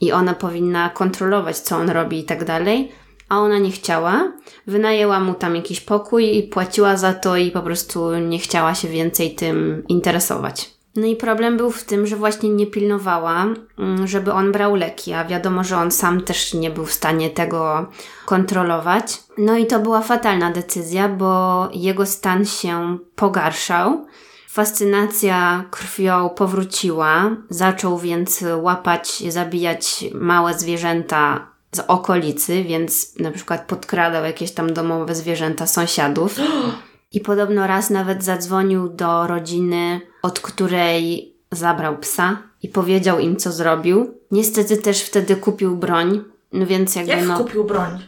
[0.00, 2.92] i ona powinna kontrolować, co on robi i tak dalej.
[3.28, 4.32] A ona nie chciała,
[4.66, 8.88] wynajęła mu tam jakiś pokój i płaciła za to, i po prostu nie chciała się
[8.88, 10.70] więcej tym interesować.
[10.96, 13.46] No i problem był w tym, że właśnie nie pilnowała,
[13.78, 17.30] mm, żeby on brał leki, a wiadomo, że on sam też nie był w stanie
[17.30, 17.86] tego
[18.26, 19.22] kontrolować.
[19.38, 24.06] No i to była fatalna decyzja, bo jego stan się pogarszał
[24.52, 34.24] Fascynacja krwią powróciła, zaczął więc łapać, zabijać małe zwierzęta z okolicy, więc na przykład podkradał
[34.24, 36.36] jakieś tam domowe zwierzęta sąsiadów.
[37.12, 43.52] I podobno raz nawet zadzwonił do rodziny, od której zabrał psa i powiedział im, co
[43.52, 44.14] zrobił.
[44.30, 47.38] Niestety też wtedy kupił broń, no więc jakby Jak no...
[47.38, 47.98] kupił broń?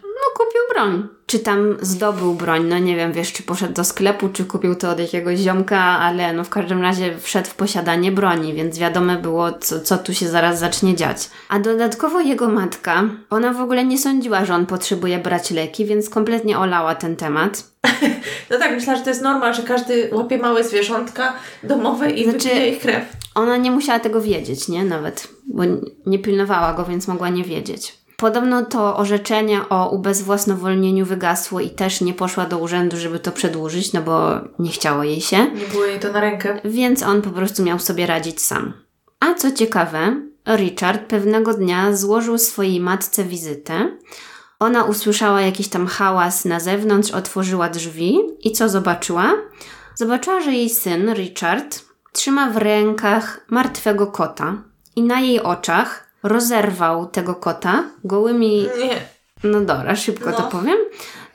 [0.75, 1.09] Broń.
[1.27, 2.65] Czy tam zdobył broń?
[2.65, 6.33] No nie wiem, wiesz, czy poszedł do sklepu, czy kupił to od jakiegoś ziomka, ale
[6.33, 10.29] no w każdym razie wszedł w posiadanie broni, więc wiadome było, co, co tu się
[10.29, 11.31] zaraz zacznie dziać.
[11.49, 16.11] A dodatkowo jego matka, ona w ogóle nie sądziła, że on potrzebuje brać leki, więc
[16.11, 17.65] kompletnie olała ten temat.
[18.51, 21.33] No tak, myślę, że to jest normal, że każdy łapie małe zwierzątka
[21.63, 23.05] domowe i Znaczy- wypije ich krew.
[23.35, 24.85] Ona nie musiała tego wiedzieć, nie?
[24.85, 25.63] Nawet, bo
[26.07, 27.99] nie pilnowała go, więc mogła nie wiedzieć.
[28.25, 33.93] Podobno to orzeczenie o ubezwłasnowolnieniu wygasło i też nie poszła do urzędu, żeby to przedłużyć,
[33.93, 36.61] no bo nie chciało jej się, Nie było jej to na rękę.
[36.65, 38.73] więc on po prostu miał sobie radzić sam.
[39.21, 40.17] A co ciekawe,
[40.57, 43.97] Richard pewnego dnia złożył swojej matce wizytę.
[44.59, 49.33] Ona usłyszała jakiś tam hałas na zewnątrz, otworzyła drzwi i co zobaczyła?
[49.95, 51.81] Zobaczyła, że jej syn, Richard,
[52.13, 54.63] trzyma w rękach martwego kota
[54.97, 58.97] i na jej oczach rozerwał tego kota gołymi Nie.
[59.51, 60.37] no dobra, szybko No.
[60.37, 60.77] to powiem.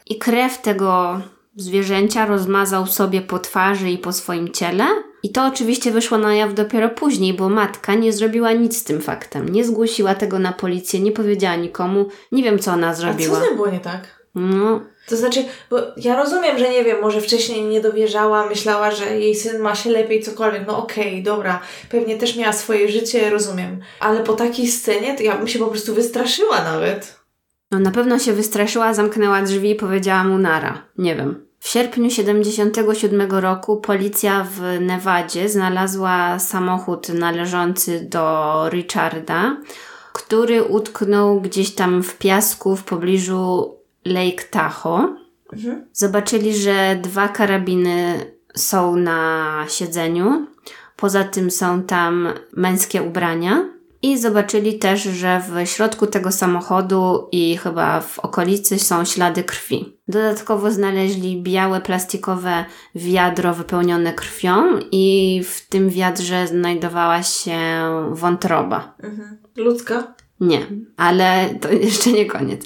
[0.05, 1.21] I krew tego
[1.55, 4.85] zwierzęcia rozmazał sobie po twarzy i po swoim ciele.
[5.23, 9.01] I to oczywiście wyszło na jaw dopiero później, bo matka nie zrobiła nic z tym
[9.01, 9.49] faktem.
[9.49, 12.05] Nie zgłosiła tego na policję, nie powiedziała nikomu.
[12.31, 13.39] Nie wiem, co ona A co zrobiła.
[13.39, 14.19] z tym było nie tak?
[14.35, 19.19] No, To znaczy, bo ja rozumiem, że nie wiem, może wcześniej nie dowierzała, myślała, że
[19.19, 20.67] jej syn ma się lepiej, cokolwiek.
[20.67, 23.79] No okej, dobra, pewnie też miała swoje życie, rozumiem.
[23.99, 27.19] Ale po takiej scenie to ja bym się po prostu wystraszyła nawet.
[27.71, 30.81] no na pewno się wystraszyła, zamknęła drzwi i powiedziała mu nara.
[30.97, 31.45] Nie wiem.
[31.59, 39.57] W sierpniu 77 roku policja w Nevadzie znalazła samochód należący do Richarda,
[40.13, 45.15] który utknął gdzieś tam w piasku w pobliżu Lake Tahoe.
[45.53, 45.85] Mhm.
[45.93, 50.47] Zobaczyli, że dwa karabiny są na siedzeniu.
[50.95, 53.69] Poza tym są tam męskie ubrania.
[54.01, 59.97] I zobaczyli też, że w środku tego samochodu i chyba w okolicy są ślady krwi.
[60.07, 67.59] Dodatkowo znaleźli białe plastikowe wiadro wypełnione krwią i w tym wiadrze znajdowała się
[68.11, 68.95] wątroba.
[69.03, 69.37] Mhm.
[69.55, 70.13] Ludzka?
[70.39, 72.65] Nie, ale to jeszcze nie koniec.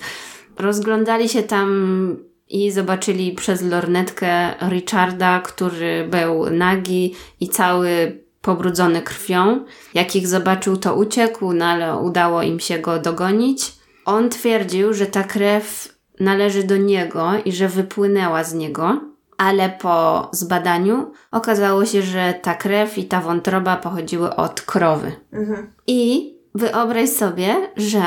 [0.58, 2.18] Rozglądali się tam
[2.50, 9.66] i zobaczyli przez lornetkę Richarda, który był nagi i cały pobrudzony krwią.
[9.94, 13.74] Jak ich zobaczył, to uciekł, no ale udało im się go dogonić.
[14.06, 19.02] On twierdził, że ta krew należy do niego i że wypłynęła z niego,
[19.38, 25.12] ale po zbadaniu okazało się, że ta krew i ta wątroba pochodziły od krowy.
[25.34, 25.68] Mhm.
[25.88, 28.04] I wyobraź sobie, że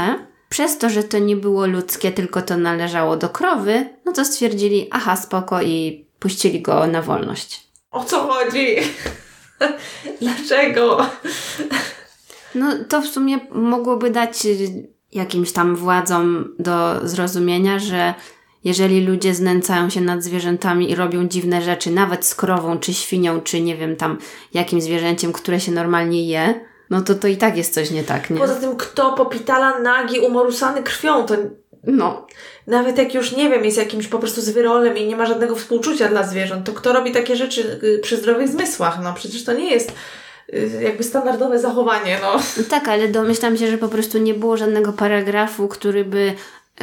[0.49, 4.89] przez to, że to nie było ludzkie, tylko to należało do krowy, no to stwierdzili,
[4.91, 7.67] aha, spoko i puścili go na wolność.
[7.91, 8.77] O co chodzi?
[10.21, 11.07] Dlaczego?
[12.55, 14.47] No to w sumie mogłoby dać
[15.13, 18.15] jakimś tam władzom do zrozumienia, że
[18.65, 23.41] jeżeli ludzie znęcają się nad zwierzętami i robią dziwne rzeczy, nawet z krową, czy świnią,
[23.41, 24.19] czy nie wiem tam
[24.55, 28.31] jakim zwierzęciem, które się normalnie je, no to to i tak jest coś nie tak,
[28.31, 28.39] nie?
[28.39, 31.35] Poza tym, kto popitala nagi, umorusany krwią, to
[31.87, 32.27] No,
[32.67, 36.09] nawet jak już, nie wiem, jest jakimś po prostu zwyrolem i nie ma żadnego współczucia
[36.09, 38.99] dla zwierząt, to kto robi takie rzeczy y, przy zdrowych zmysłach?
[39.03, 39.93] No przecież to nie jest
[40.55, 42.33] y, jakby standardowe zachowanie, no.
[42.57, 46.35] No tak, ale domyślam się, że po prostu nie było żadnego paragrafu, który by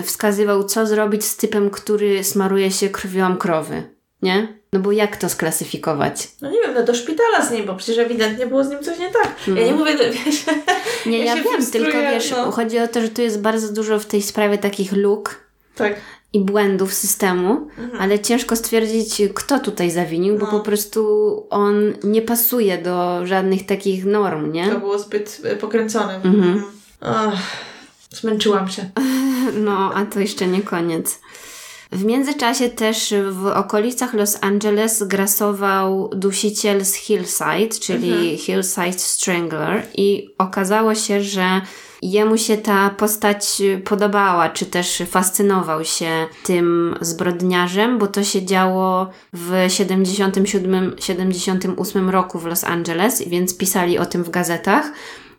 [0.03, 3.83] wskazywał, co zrobić z typem, który smaruje się krwią krowy.
[4.21, 4.62] Nie?
[4.73, 6.27] No bo jak to sklasyfikować?
[6.41, 8.99] No nie wiem, no do szpitala z nim, bo przecież ewidentnie było z nim coś
[8.99, 9.31] nie tak.
[9.47, 10.43] Ja nie mówię, wiesz,
[11.05, 12.51] Nie, Ja ja, wiem, tylko wiesz, no.
[12.51, 15.35] chodzi o to, że tu jest bardzo dużo w tej sprawie takich luk
[15.75, 15.95] tak.
[16.33, 18.01] i błędów systemu, Mhm.
[18.01, 20.51] ale ciężko stwierdzić, kto tutaj zawinił, bo No.
[20.51, 24.67] po prostu on nie pasuje do żadnych takich norm, nie?
[24.67, 26.15] To było zbyt y, pokręcone.
[26.15, 26.63] Mhm.
[27.01, 27.33] Ach,
[28.11, 28.89] zmęczyłam się.
[29.53, 31.19] No, a to jeszcze nie koniec.
[31.93, 40.29] W międzyczasie też w okolicach Los Angeles grasował dusiciel z Hillside, czyli Hillside Strangler i
[40.37, 41.61] okazało się, że
[42.01, 49.09] jemu się ta postać podobała, czy też fascynował się tym zbrodniarzem, bo to się działo
[49.33, 54.91] w 77-78 roku w Los Angeles, więc pisali o tym w gazetach.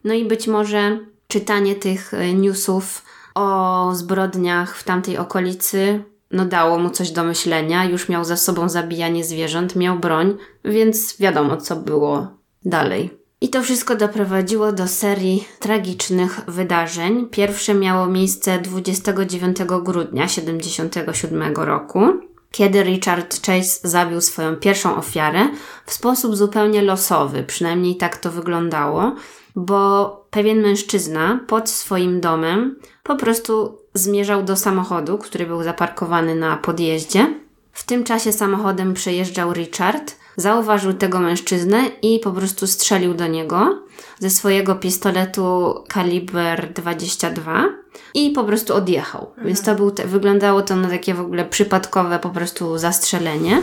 [0.04, 3.02] No i być może czytanie tych newsów
[3.34, 7.84] o zbrodniach w tamtej okolicy no dało mu coś do myślenia.
[7.84, 12.26] Już miał za sobą zabijanie zwierząt, miał broń, więc wiadomo, co było
[12.64, 13.10] dalej.
[13.40, 17.28] I to wszystko doprowadziło do serii tragicznych wydarzeń.
[17.30, 22.00] Pierwsze miało miejsce 29 grudnia 1977 roku,
[22.50, 25.48] kiedy Richard Chase zabił swoją pierwszą ofiarę
[25.86, 29.14] w sposób zupełnie losowy, przynajmniej tak to wyglądało.
[29.56, 36.56] Bo pewien mężczyzna pod swoim domem po prostu zmierzał do samochodu, który był zaparkowany na
[36.56, 37.34] podjeździe.
[37.72, 43.82] W tym czasie samochodem przejeżdżał Richard, zauważył tego mężczyznę i po prostu strzelił do niego
[44.18, 47.64] ze swojego pistoletu kaliber 22
[48.14, 49.26] i po prostu odjechał.
[49.28, 49.46] Mhm.
[49.46, 53.62] Więc to był, wyglądało to na takie w ogóle przypadkowe po prostu zastrzelenie.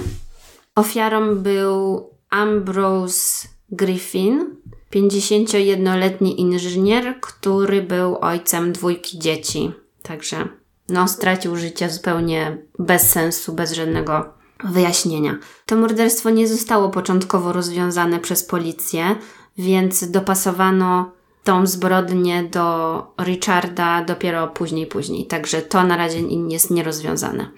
[0.76, 4.56] Ofiarą był Ambrose Griffin,
[4.94, 9.72] 51-letni inżynier, który był ojcem dwójki dzieci.
[10.02, 10.48] Także
[10.90, 15.38] no, stracił życie zupełnie bez sensu, bez żadnego wyjaśnienia.
[15.66, 19.16] To morderstwo nie zostało początkowo rozwiązane przez policję,
[19.58, 21.12] więc dopasowano
[21.44, 25.26] tą zbrodnię do Richarda dopiero później, później.
[25.26, 27.52] Także to na razie jest nierozwiązane.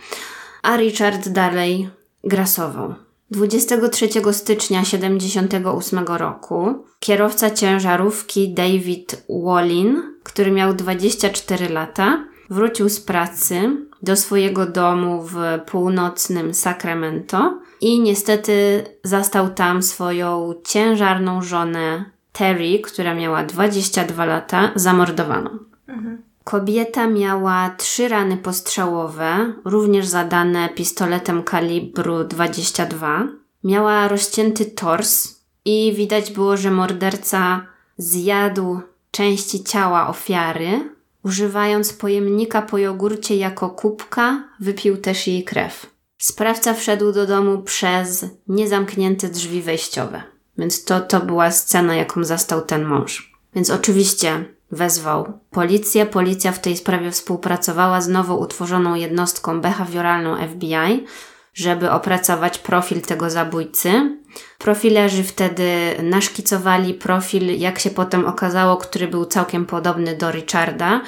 [0.61, 1.89] A Richard dalej
[2.23, 2.93] grasował.
[3.33, 13.77] 23 stycznia 1978 roku kierowca ciężarówki David Wallin, który miał 24 lata, wrócił z pracy
[14.01, 23.13] do swojego domu w północnym Sacramento i niestety zastał tam swoją ciężarną żonę Terry, która
[23.13, 25.49] miała 22 lata, zamordowaną.
[25.87, 26.32] Mhm.
[26.43, 33.27] Kobieta miała trzy rany postrzałowe, również zadane pistoletem kalibru 22.
[33.63, 37.65] Miała rozcięty tors i widać było, że morderca
[37.97, 40.89] zjadł części ciała ofiary,
[41.23, 45.85] używając pojemnika po jogurcie jako kubka, wypił też jej krew.
[46.17, 50.23] Sprawca wszedł do domu przez niezamknięte drzwi wejściowe.
[50.57, 53.33] Więc to, to była scena, jaką zastał ten mąż.
[53.55, 56.05] Więc oczywiście wezwał policję.
[56.05, 61.05] Policja w tej sprawie współpracowała z nowo utworzoną jednostką behawioralną FBI,
[61.53, 64.17] żeby opracować profil tego zabójcy.
[64.57, 65.67] Profilerzy wtedy
[66.03, 71.01] naszkicowali profil, jak się potem okazało, który był całkiem podobny do Richarda,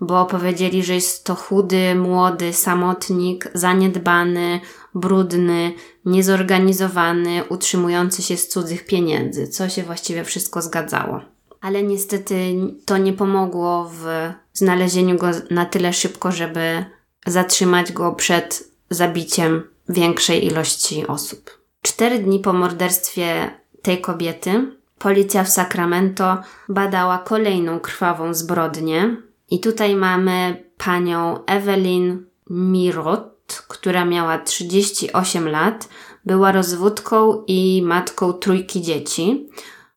[0.00, 4.60] bo powiedzieli, że jest to chudy, młody samotnik, zaniedbany,
[4.94, 5.72] brudny,
[6.04, 11.20] niezorganizowany, utrzymujący się z cudzych pieniędzy, co się właściwie wszystko zgadzało.
[11.60, 16.84] Ale niestety to nie pomogło w znalezieniu go na tyle szybko, żeby
[17.26, 21.60] zatrzymać go przed zabiciem większej ilości osób.
[21.82, 23.50] Cztery dni po morderstwie
[23.82, 29.16] tej kobiety policja w Sacramento badała kolejną krwawą zbrodnię.
[29.50, 35.88] I tutaj mamy panią Evelyn Mirot, która miała 38 lat,
[36.24, 39.48] była rozwódką i matką trójki dzieci.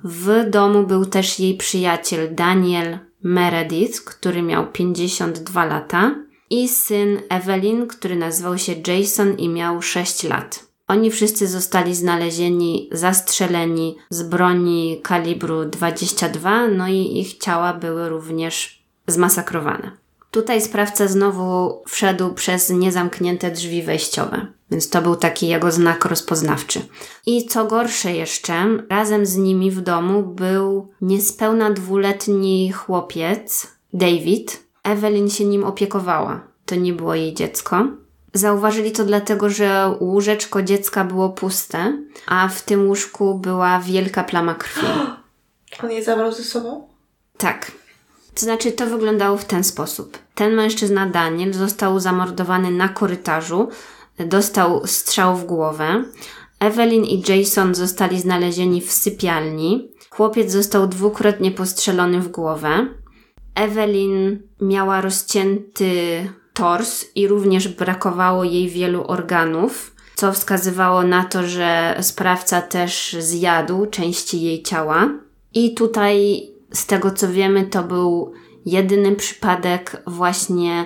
[0.03, 6.15] W domu był też jej przyjaciel Daniel Meredith, który miał 52 lata
[6.49, 10.65] i syn Evelyn, który nazywał się Jason i miał 6 lat.
[10.87, 18.83] Oni wszyscy zostali znalezieni zastrzeleni z broni kalibru 22, no i ich ciała były również
[19.07, 19.91] zmasakrowane.
[20.31, 26.81] Tutaj sprawca znowu wszedł przez niezamknięte drzwi wejściowe, więc to był taki jego znak rozpoznawczy.
[27.25, 28.53] I co gorsze jeszcze,
[28.89, 34.63] razem z nimi w domu był niespełna dwuletni chłopiec, David.
[34.83, 36.47] Evelyn się nim opiekowała.
[36.65, 37.87] To nie było jej dziecko.
[38.33, 44.55] Zauważyli to dlatego, że łóżeczko dziecka było puste, a w tym łóżku była wielka plama
[44.55, 44.87] krwi.
[45.83, 46.87] On je zabrał ze sobą?
[47.37, 47.71] Tak.
[48.35, 50.17] To znaczy, to wyglądało w ten sposób.
[50.35, 53.69] Ten mężczyzna Daniel został zamordowany na korytarzu,
[54.19, 56.03] dostał strzał w głowę.
[56.59, 59.91] Evelyn i Jason zostali znalezieni w sypialni.
[60.09, 62.87] Chłopiec został dwukrotnie postrzelony w głowę.
[63.55, 65.93] Evelyn miała rozcięty
[66.53, 73.85] tors i również brakowało jej wielu organów, co wskazywało na to, że sprawca też zjadł
[73.85, 75.09] części jej ciała.
[75.53, 78.33] I tutaj z tego co wiemy, to był
[78.65, 80.85] jedyny przypadek właśnie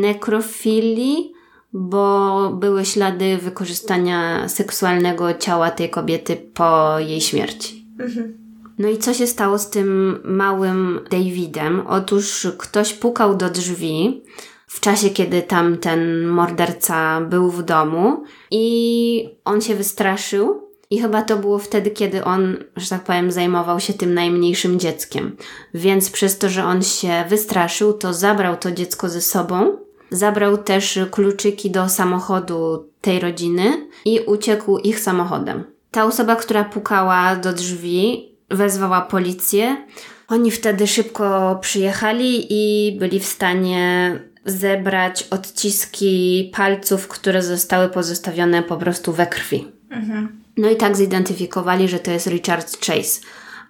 [0.00, 1.31] nekrofilii,
[1.72, 7.86] bo były ślady wykorzystania seksualnego ciała tej kobiety po jej śmierci.
[8.00, 8.38] Mhm.
[8.78, 11.86] No i co się stało z tym małym Davidem?
[11.86, 14.22] Otóż ktoś pukał do drzwi
[14.66, 21.22] w czasie, kiedy tam ten morderca był w domu i on się wystraszył i chyba
[21.22, 25.36] to było wtedy, kiedy on, że tak powiem, zajmował się tym najmniejszym dzieckiem.
[25.74, 29.78] Więc przez to, że on się wystraszył, to zabrał to dziecko ze sobą.
[30.12, 35.64] Zabrał też kluczyki do samochodu tej rodziny i uciekł ich samochodem.
[35.90, 39.86] Ta osoba, która pukała do drzwi, wezwała policję.
[40.28, 48.76] Oni wtedy szybko przyjechali i byli w stanie zebrać odciski palców, które zostały pozostawione po
[48.76, 49.66] prostu we krwi.
[49.90, 50.42] Mhm.
[50.56, 53.20] No i tak zidentyfikowali, że to jest Richard Chase.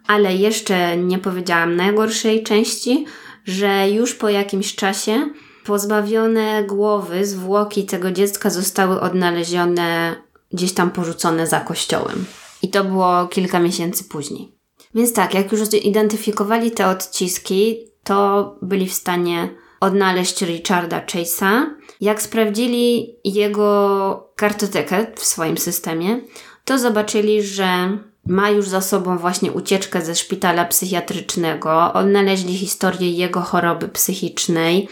[0.07, 3.07] Ale jeszcze nie powiedziałam najgorszej części,
[3.45, 5.31] że już po jakimś czasie
[5.65, 10.17] pozbawione głowy, zwłoki tego dziecka zostały odnalezione
[10.53, 12.25] gdzieś tam porzucone za kościołem.
[12.63, 14.53] I to było kilka miesięcy później.
[14.95, 19.49] Więc tak, jak już zidentyfikowali te odciski, to byli w stanie
[19.81, 21.67] odnaleźć Richarda Chase'a.
[22.01, 26.21] Jak sprawdzili jego kartotekę w swoim systemie,
[26.65, 33.41] to zobaczyli, że ma już za sobą właśnie ucieczkę ze szpitala psychiatrycznego, odnaleźli historię jego
[33.41, 34.89] choroby psychicznej.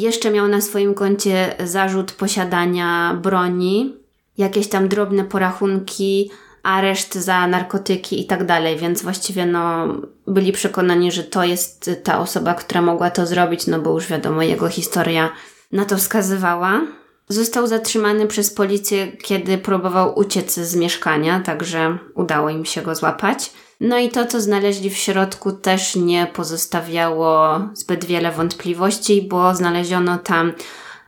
[0.00, 3.96] Jeszcze miał na swoim koncie zarzut posiadania broni,
[4.38, 6.30] jakieś tam drobne porachunki,
[6.62, 9.88] areszt za narkotyki i tak dalej, więc właściwie no,
[10.26, 14.42] byli przekonani, że to jest ta osoba, która mogła to zrobić, no bo już wiadomo,
[14.42, 15.32] jego historia
[15.72, 16.80] na to wskazywała.
[17.28, 23.52] Został zatrzymany przez policję, kiedy próbował uciec z mieszkania, także udało im się go złapać.
[23.80, 30.18] No i to, co znaleźli w środku, też nie pozostawiało zbyt wiele wątpliwości, bo znaleziono
[30.18, 30.52] tam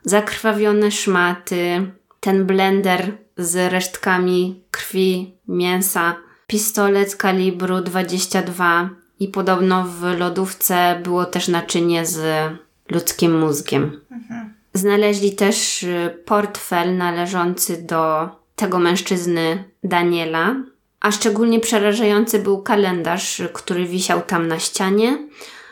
[0.05, 6.17] zakrwawione szmaty, ten blender z resztkami krwi, mięsa,
[6.47, 8.91] pistolet kalibru 22
[9.21, 12.51] i podobno w lodówce było też naczynie z
[12.89, 14.01] ludzkim mózgiem.
[14.11, 14.55] Mhm.
[14.75, 20.57] Znaleźli też y, portfel należący do tego mężczyzny Daniela,
[21.01, 25.29] a szczególnie przerażający był kalendarz, który wisiał tam na ścianie.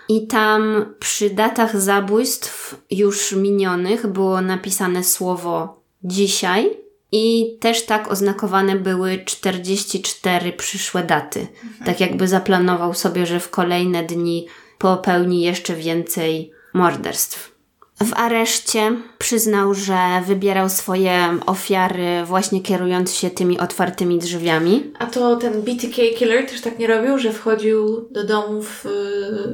[0.08, 6.70] I tam przy datach zabójstw już minionych było napisane słowo dzisiaj,
[7.12, 11.40] i też tak oznakowane były 44 przyszłe daty.
[11.40, 11.84] Mhm.
[11.86, 14.46] Tak jakby zaplanował sobie, że w kolejne dni
[14.78, 17.57] popełni jeszcze więcej morderstw.
[18.00, 24.92] W areszcie przyznał, że wybierał swoje ofiary właśnie kierując się tymi otwartymi drzwiami.
[24.98, 28.86] A to ten BTK killer też tak nie robił, że wchodził do domów,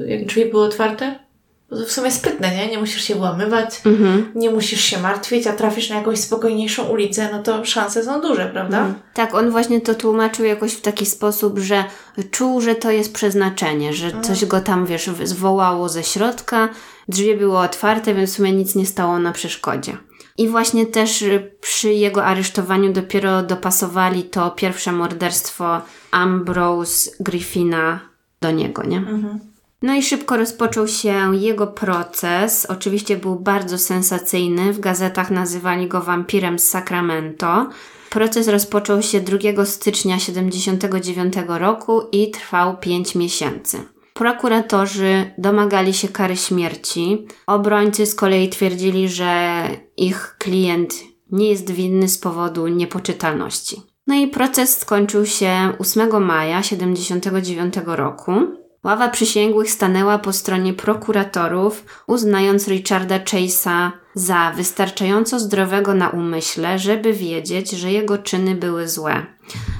[0.03, 1.25] y, jak drzwi były otwarte?
[1.69, 2.67] Bo to w sumie sprytne, nie?
[2.67, 4.31] Nie musisz się włamywać, mhm.
[4.35, 8.49] nie musisz się martwić, a trafisz na jakąś spokojniejszą ulicę, no to szanse są duże,
[8.53, 8.77] prawda?
[8.77, 8.95] Mhm.
[9.13, 11.83] Tak, on właśnie to tłumaczył jakoś w taki sposób, że
[12.31, 14.23] czuł, że to jest przeznaczenie, że mhm.
[14.23, 16.69] coś go tam, wiesz, zwołało ze środka,
[17.07, 19.97] drzwi były otwarte, więc w sumie nic nie stało na przeszkodzie.
[20.37, 21.23] I właśnie też
[21.61, 25.81] przy jego aresztowaniu dopiero dopasowali to pierwsze morderstwo
[26.11, 27.99] Ambrose Griffina
[28.41, 28.97] do niego, nie?
[28.97, 29.39] Mhm.
[29.81, 32.65] No i szybko rozpoczął się jego proces.
[32.65, 34.73] Oczywiście był bardzo sensacyjny.
[34.73, 37.69] W gazetach nazywali go wampirem z Sacramento.
[38.09, 43.94] Proces rozpoczął się 2 stycznia 1979 roku i trwał 5 miesięcy.
[44.15, 47.27] Prokuratorzy domagali się kary śmierci.
[47.47, 49.63] Obrońcy z kolei twierdzili, że
[49.97, 50.93] ich klient
[51.31, 53.81] nie jest winny z powodu niepoczytalności.
[54.07, 58.31] No i proces skończył się 8 maja 1979 roku.
[58.83, 67.13] Ława przysięgłych stanęła po stronie prokuratorów, uznając Richarda Chase'a za wystarczająco zdrowego na umyśle, żeby
[67.13, 69.25] wiedzieć, że jego czyny były złe.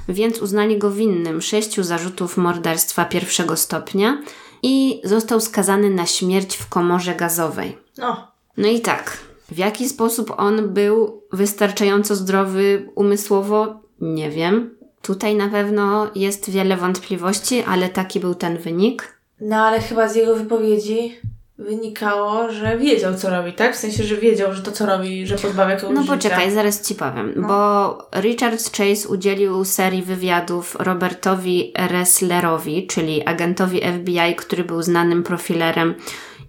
[0.10, 4.22] Więc uznali go winnym sześciu zarzutów morderstwa pierwszego stopnia
[4.64, 7.78] i został skazany na śmierć w komorze gazowej.
[7.98, 8.28] No.
[8.58, 9.18] No i tak,
[9.52, 14.76] w jaki sposób on był wystarczająco zdrowy umysłowo, nie wiem.
[15.02, 19.18] Tutaj na pewno jest wiele wątpliwości, ale taki był ten wynik.
[19.42, 21.16] No ale chyba z jego wypowiedzi
[21.58, 23.76] wynikało, że wiedział, co robi, tak?
[23.76, 26.96] W sensie, że wiedział, że to, co robi, że pozbawia kogoś No poczekaj, zaraz Ci
[26.96, 27.34] powiem.
[27.36, 27.48] No.
[27.48, 35.96] Bo Richard Chase udzielił serii wywiadów Robertowi Resslerowi, czyli agentowi FBI, który był znanym profilerem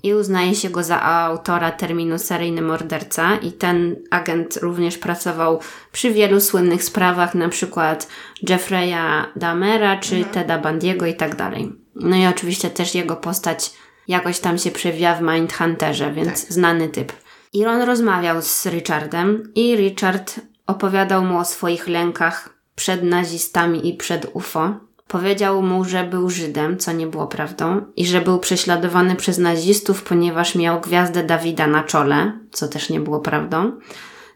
[0.03, 5.61] i uznaje się go za autora terminu seryjny morderca i ten agent również pracował
[5.93, 8.09] przy wielu słynnych sprawach, na przykład
[8.49, 10.35] Jeffreya Dahmera czy mhm.
[10.35, 11.73] Teda Bandiego i tak dalej.
[11.95, 13.71] No i oczywiście też jego postać
[14.09, 16.53] jakoś tam się przewija w Mindhunterze, więc tak.
[16.53, 17.13] znany typ.
[17.53, 23.95] I on rozmawiał z Richardem i Richard opowiadał mu o swoich lękach przed nazistami i
[23.95, 24.75] przed UFO.
[25.09, 30.03] Powiedział mu, że był Żydem, co nie było prawdą, i że był prześladowany przez nazistów,
[30.03, 33.73] ponieważ miał gwiazdę Dawida na czole, co też nie było prawdą.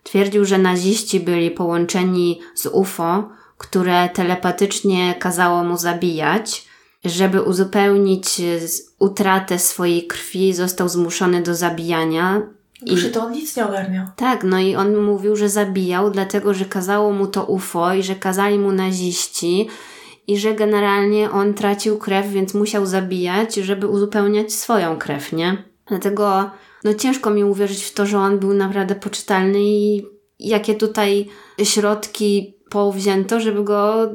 [0.02, 6.69] Twierdził, że naziści byli połączeni z UFO, które telepatycznie kazało mu zabijać.
[7.04, 8.40] Żeby uzupełnić
[8.98, 12.42] utratę swojej krwi, został zmuszony do zabijania.
[12.86, 14.06] I że to on nic nie ogarniał.
[14.16, 18.14] Tak, no i on mówił, że zabijał, dlatego że kazało mu to UFO i że
[18.14, 19.68] kazali mu naziści
[20.26, 25.64] i że generalnie on tracił krew, więc musiał zabijać, żeby uzupełniać swoją krew, nie?
[25.86, 26.50] Dlatego
[26.84, 30.06] no ciężko mi uwierzyć w to, że on był naprawdę poczytalny i
[30.38, 31.28] jakie tutaj
[31.62, 34.08] środki powzięto, żeby go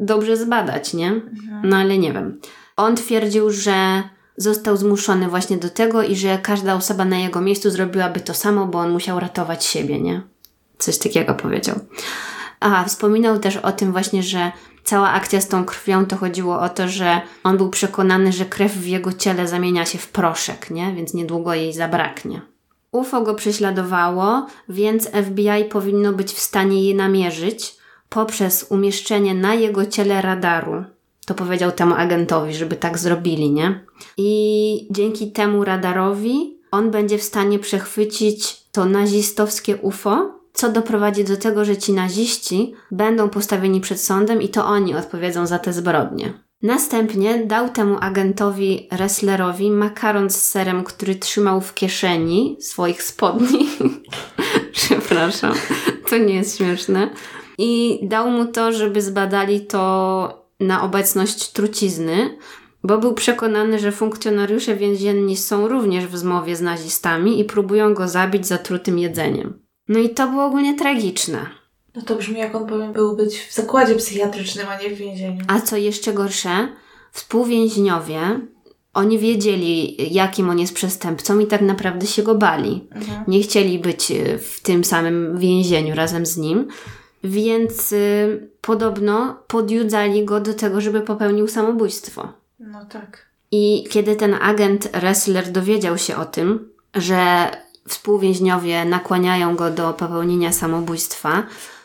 [0.00, 1.08] dobrze zbadać, nie?
[1.08, 1.60] Mhm.
[1.64, 2.40] No ale nie wiem.
[2.76, 4.02] on twierdził, że
[4.36, 8.66] został zmuszony właśnie do tego i że każda osoba na jego miejscu zrobiłaby to samo,
[8.66, 10.22] bo on musiał ratować siebie, nie?
[10.78, 11.76] Coś takiego powiedział.
[12.60, 14.52] A, wspominał też o tym właśnie, że
[14.84, 18.72] cała akcja z tą krwią to chodziło o to, że on był przekonany, że krew
[18.72, 20.94] w jego ciele zamienia się w proszek, nie?
[20.94, 22.40] Więc niedługo jej zabraknie.
[22.92, 27.77] UFO go prześladowało, więc FBI powinno być w stanie je namierzyć
[28.08, 30.84] poprzez umieszczenie na jego ciele radaru.
[31.26, 33.84] To powiedział temu agentowi, żeby tak zrobili, nie?
[34.16, 41.36] I dzięki temu radarowi on będzie w stanie przechwycić to nazistowskie UFO, co doprowadzi do
[41.36, 46.32] tego, że ci naziści będą postawieni przed sądem i to oni odpowiedzą za te zbrodnie.
[46.62, 53.68] Następnie dał temu agentowi wrestlerowi makaron z serem, który trzymał w kieszeni swoich spodni.
[54.72, 55.54] Przepraszam,
[56.10, 57.10] to nie jest śmieszne.
[57.58, 62.38] I dał mu to, żeby zbadali to na obecność trucizny,
[62.84, 68.08] bo był przekonany, że funkcjonariusze więzienni są również w zmowie z nazistami i próbują go
[68.08, 69.62] zabić zatrutym jedzeniem.
[69.88, 71.46] No i to było ogólnie tragiczne.
[71.94, 75.44] No to brzmi, jak on powinien był być w zakładzie psychiatrycznym, a nie w więzieniu.
[75.48, 76.68] A co jeszcze gorsze,
[77.12, 78.20] współwięźniowie,
[78.94, 82.88] oni wiedzieli, jakim on jest przestępcą i tak naprawdę się go bali.
[82.90, 83.24] Mhm.
[83.28, 86.68] Nie chcieli być w tym samym więzieniu razem z nim,
[87.24, 92.32] więc y, podobno podjudzali go do tego, żeby popełnił samobójstwo.
[92.60, 93.26] No tak.
[93.50, 97.50] I kiedy ten agent wrestler dowiedział się o tym, że
[97.88, 101.42] współwięźniowie nakłaniają go do popełnienia samobójstwa,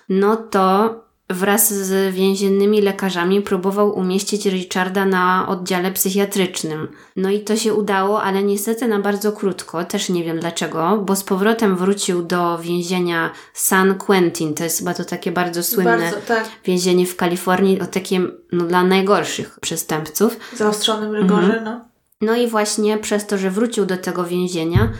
[0.09, 0.95] no to
[1.33, 6.87] wraz z więziennymi lekarzami próbował umieścić Richarda na oddziale psychiatrycznym.
[7.15, 11.15] No i to się udało, ale niestety na bardzo krótko, też nie wiem dlaczego, bo
[11.15, 14.53] z powrotem wrócił do więzienia San Quentin.
[14.53, 16.49] To jest chyba to takie bardzo słynne bardzo, tak.
[16.65, 18.21] więzienie w Kalifornii, o takie
[18.51, 20.37] no, dla najgorszych przestępców.
[20.53, 21.63] Zaostrzonym rygorze, mhm.
[21.63, 21.93] no.
[22.21, 24.91] No i właśnie przez to, że wrócił do tego więzienia,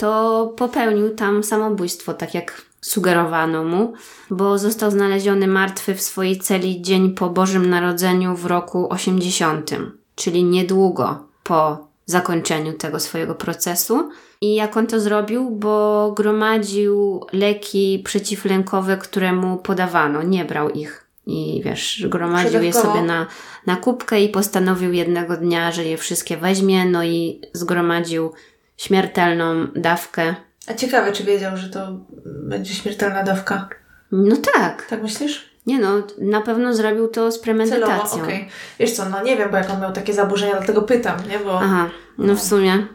[0.00, 3.92] to popełnił tam samobójstwo, tak jak sugerowano mu,
[4.30, 9.70] bo został znaleziony martwy w swojej celi dzień po Bożym Narodzeniu w roku 80,
[10.14, 14.10] czyli niedługo po zakończeniu tego swojego procesu.
[14.40, 15.50] I jak on to zrobił?
[15.50, 21.06] Bo gromadził leki przeciwlękowe, które mu podawano, nie brał ich.
[21.26, 23.26] I wiesz, gromadził je sobie na,
[23.66, 28.32] na kubkę i postanowił jednego dnia, że je wszystkie weźmie, no i zgromadził
[28.80, 30.34] śmiertelną dawkę.
[30.66, 31.88] A ciekawe, czy wiedział, że to
[32.26, 33.68] będzie śmiertelna dawka?
[34.12, 34.86] No tak.
[34.86, 35.50] Tak myślisz?
[35.66, 38.08] Nie no, na pewno zrobił to z premedytacją.
[38.08, 38.44] Celowo, okay.
[38.78, 41.38] Wiesz co, no nie wiem, bo jak on miał takie zaburzenia, dlatego pytam, nie?
[41.38, 42.86] Bo, Aha, no w sumie.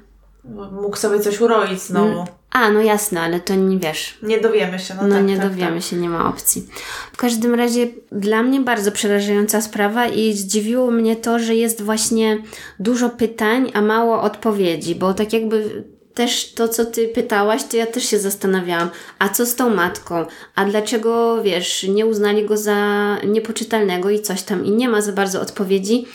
[0.71, 2.13] Mógł sobie coś uroić znowu.
[2.13, 2.25] Mm.
[2.56, 4.18] A, no jasne, ale to nie wiesz.
[4.24, 4.95] Nie dowiemy się.
[4.95, 5.84] No, no tak, nie tak, dowiemy tak.
[5.84, 6.68] się, nie ma opcji.
[7.14, 12.38] W każdym razie dla mnie bardzo przerażająca sprawa i zdziwiło mnie to, że jest właśnie
[12.80, 15.84] dużo pytań, a mało odpowiedzi, bo tak jakby
[16.14, 18.89] też to, co ty pytałaś, to ja też się zastanawiałam,
[19.20, 20.26] a co z tą matką?
[20.56, 25.12] A dlaczego, wiesz, nie uznali go za niepoczytalnego i coś tam i nie ma za
[25.12, 26.06] bardzo odpowiedzi?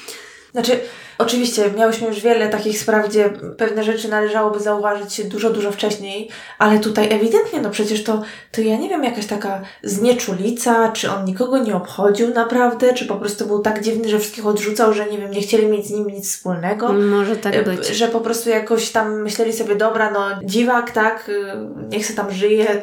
[0.52, 0.80] Znaczy,
[1.20, 6.28] Oczywiście, miałyśmy już wiele takich spraw, gdzie pewne rzeczy należałoby zauważyć dużo, dużo wcześniej,
[6.58, 8.22] ale tutaj ewidentnie, no przecież to,
[8.52, 13.16] to ja nie wiem, jakaś taka znieczulica, czy on nikogo nie obchodził naprawdę, czy po
[13.16, 16.06] prostu był tak dziwny, że wszystkich odrzucał, że nie wiem, nie chcieli mieć z nim
[16.06, 16.92] nic wspólnego.
[16.92, 17.86] Może tak e, być.
[17.86, 21.42] Że po prostu jakoś tam myśleli sobie, dobra, no dziwak, tak, y,
[21.90, 22.82] niech se tam żyje,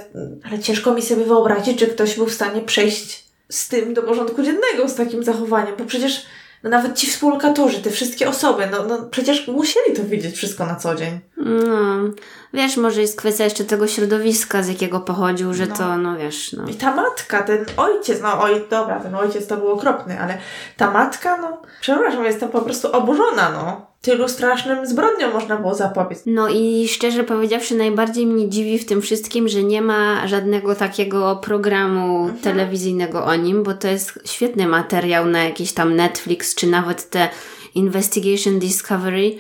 [0.49, 4.43] ale ciężko mi sobie wyobrazić, czy ktoś był w stanie przejść z tym do porządku
[4.43, 6.25] dziennego, z takim zachowaniem, bo przecież
[6.63, 10.75] no nawet ci współlokatorzy, te wszystkie osoby, no, no przecież musieli to widzieć wszystko na
[10.75, 11.19] co dzień.
[11.37, 11.97] No,
[12.53, 15.75] wiesz, może jest kwestia jeszcze tego środowiska, z jakiego pochodził, że no.
[15.75, 16.67] to, no wiesz, no.
[16.67, 20.37] I ta matka, ten ojciec, no oj, dobra, ten ojciec to był okropny, ale
[20.77, 26.23] ta matka, no, przepraszam, jestem po prostu oburzona, no tylu strasznym zbrodniom można było zapobiec.
[26.25, 31.35] No i szczerze powiedziawszy, najbardziej mnie dziwi w tym wszystkim, że nie ma żadnego takiego
[31.35, 32.39] programu mhm.
[32.39, 37.29] telewizyjnego o nim, bo to jest świetny materiał na jakiś tam Netflix, czy nawet te
[37.75, 39.35] Investigation Discovery.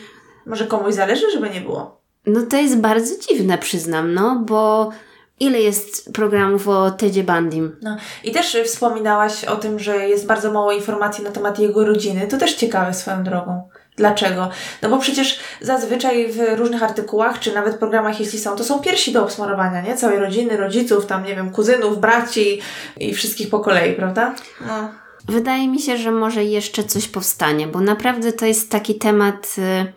[0.45, 2.01] Może komuś zależy, żeby nie było?
[2.25, 4.91] No to jest bardzo dziwne, przyznam, no, bo
[5.39, 7.75] Ile jest programów o Tedzie Bandim?
[7.81, 12.27] No i też wspominałaś o tym, że jest bardzo mało informacji na temat jego rodziny.
[12.27, 13.69] To też ciekawe swoją drogą.
[13.97, 14.49] Dlaczego?
[14.81, 19.11] No bo przecież zazwyczaj w różnych artykułach, czy nawet programach, jeśli są, to są piersi
[19.11, 19.95] do obsmarowania, nie?
[19.95, 22.61] Całej rodziny, rodziców, tam, nie wiem, kuzynów, braci
[22.97, 24.35] i wszystkich po kolei, prawda?
[24.67, 24.91] No.
[25.27, 29.93] Wydaje mi się, że może jeszcze coś powstanie, bo naprawdę to jest taki temat, y,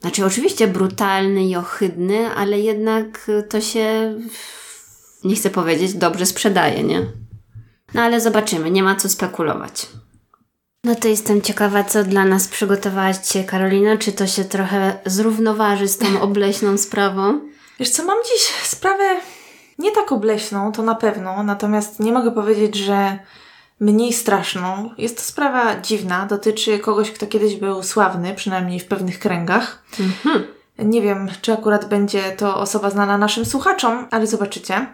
[0.00, 4.14] znaczy oczywiście brutalny i ohydny, ale jednak to się,
[5.24, 7.06] nie chcę powiedzieć, dobrze sprzedaje, nie?
[7.94, 9.86] No ale zobaczymy, nie ma co spekulować.
[10.84, 13.16] No to jestem ciekawa, co dla nas przygotowałaś
[13.46, 13.96] Karolina.
[13.96, 17.40] Czy to się trochę zrównoważy z tą obleśną sprawą?
[17.80, 19.04] Wiesz co, mam dziś sprawę
[19.78, 23.18] nie tak obleśną, to na pewno, natomiast nie mogę powiedzieć, że
[23.80, 24.90] mniej straszną.
[24.98, 29.82] Jest to sprawa dziwna, dotyczy kogoś, kto kiedyś był sławny, przynajmniej w pewnych kręgach.
[30.00, 30.44] Mhm.
[30.78, 34.86] Nie wiem, czy akurat będzie to osoba znana naszym słuchaczom, ale zobaczycie.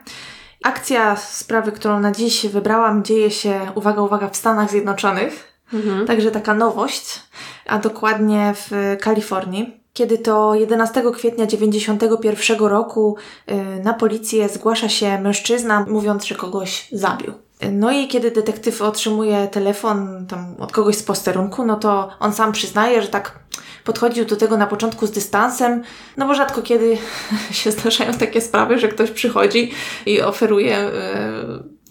[0.64, 5.49] Akcja sprawy, którą na dziś wybrałam, dzieje się, uwaga, uwaga, w Stanach Zjednoczonych.
[5.73, 6.07] Mhm.
[6.07, 7.21] Także taka nowość,
[7.66, 9.81] a dokładnie w Kalifornii.
[9.93, 13.16] Kiedy to 11 kwietnia 1991 roku
[13.51, 17.33] y, na policję zgłasza się mężczyzna, mówiąc, że kogoś zabił.
[17.73, 22.53] No i kiedy detektyw otrzymuje telefon tam od kogoś z posterunku, no to on sam
[22.53, 23.39] przyznaje, że tak
[23.85, 25.83] podchodził do tego na początku z dystansem,
[26.16, 26.99] no bo rzadko kiedy
[27.51, 29.73] się zdarzają takie sprawy, że ktoś przychodzi
[30.07, 30.91] i oferuje e,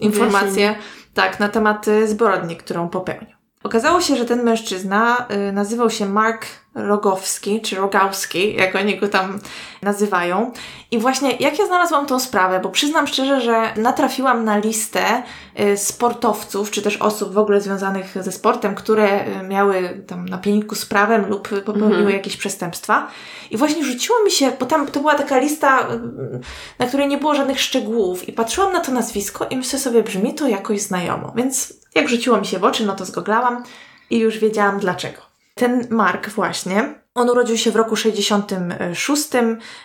[0.00, 0.74] informacje
[1.14, 3.39] tak, na temat e, zbrodni, którą popełnił.
[3.64, 9.08] Okazało się, że ten mężczyzna y, nazywał się Mark Rogowski, czy Rogowski, jak oni go
[9.08, 9.38] tam
[9.82, 10.52] nazywają.
[10.90, 15.22] I właśnie jak ja znalazłam tą sprawę, bo przyznam szczerze, że natrafiłam na listę
[15.60, 20.38] y, sportowców, czy też osób w ogóle związanych ze sportem, które y, miały tam na
[20.38, 22.10] pieniku z prawem lub popełniły mhm.
[22.10, 23.08] jakieś przestępstwa.
[23.50, 25.88] I właśnie rzuciło mi się, bo tam to była taka lista,
[26.78, 30.34] na której nie było żadnych szczegółów i patrzyłam na to nazwisko i myślę sobie, brzmi
[30.34, 31.32] to jakoś znajomo.
[31.36, 33.64] Więc jak rzuciło mi się w oczy, no to zgoglałam
[34.10, 35.18] i już wiedziałam dlaczego.
[35.54, 39.28] Ten Mark właśnie, on urodził się w roku 66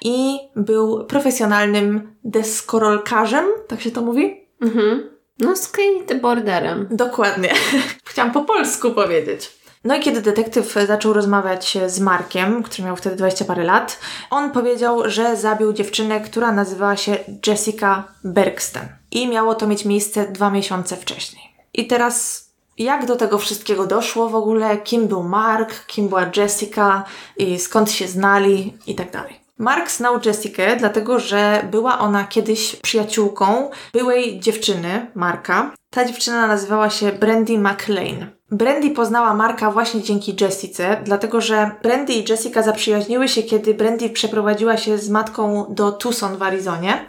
[0.01, 4.47] i był profesjonalnym deskorolkarzem, tak się to mówi?
[4.61, 5.09] Mhm.
[5.39, 6.87] No, skateboarderem.
[6.91, 7.53] Dokładnie.
[8.05, 9.51] Chciałam po polsku powiedzieć.
[9.83, 13.99] No i kiedy detektyw zaczął rozmawiać z Markiem, który miał wtedy 20 parę lat,
[14.29, 18.87] on powiedział, że zabił dziewczynę, która nazywała się Jessica Bergsten.
[19.11, 21.54] I miało to mieć miejsce dwa miesiące wcześniej.
[21.77, 22.45] I teraz
[22.77, 27.03] jak do tego wszystkiego doszło w ogóle, kim był Mark, kim była Jessica
[27.37, 29.45] i skąd się znali i tak dalej.
[29.57, 35.71] Mark znał Jessikę, dlatego że była ona kiedyś przyjaciółką byłej dziewczyny Marka.
[35.89, 38.27] Ta dziewczyna nazywała się Brandy McLean.
[38.51, 44.09] Brandy poznała Marka właśnie dzięki Jessice, dlatego że Brandy i Jessica zaprzyjaźniły się, kiedy Brandy
[44.09, 47.05] przeprowadziła się z matką do Tucson w Arizonie.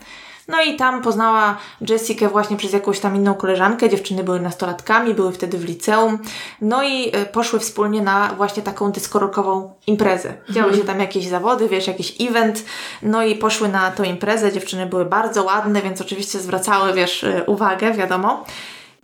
[0.48, 1.56] No i tam poznała
[1.88, 3.90] Jessikę właśnie przez jakąś tam inną koleżankę.
[3.90, 6.18] Dziewczyny były nastolatkami, były wtedy w liceum.
[6.60, 10.34] No i e, poszły wspólnie na właśnie taką dyskorokową imprezę.
[10.50, 12.64] Działy się tam jakieś zawody, wiesz, jakiś event.
[13.02, 14.52] No i poszły na tą imprezę.
[14.52, 18.44] Dziewczyny były bardzo ładne, więc oczywiście zwracały, wiesz, e, uwagę, wiadomo.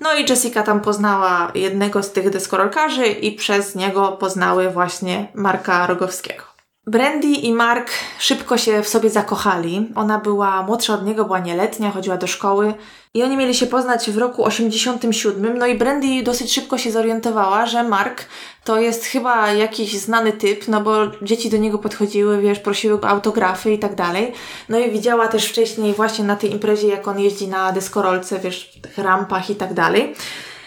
[0.00, 5.86] No i Jessica tam poznała jednego z tych deskorolkarzy i przez niego poznały właśnie Marka
[5.86, 6.51] Rogowskiego.
[6.86, 9.88] Brandy i Mark szybko się w sobie zakochali.
[9.94, 12.74] Ona była młodsza od niego, była nieletnia, chodziła do szkoły
[13.14, 15.58] i oni mieli się poznać w roku 87.
[15.58, 18.24] No i Brandy dosyć szybko się zorientowała, że Mark
[18.64, 23.08] to jest chyba jakiś znany typ, no bo dzieci do niego podchodziły, wiesz, prosiły go
[23.08, 24.32] autografy i tak dalej.
[24.68, 28.80] No i widziała też wcześniej właśnie na tej imprezie, jak on jeździ na deskorolce, wiesz,
[28.82, 30.14] tych rampach i tak dalej.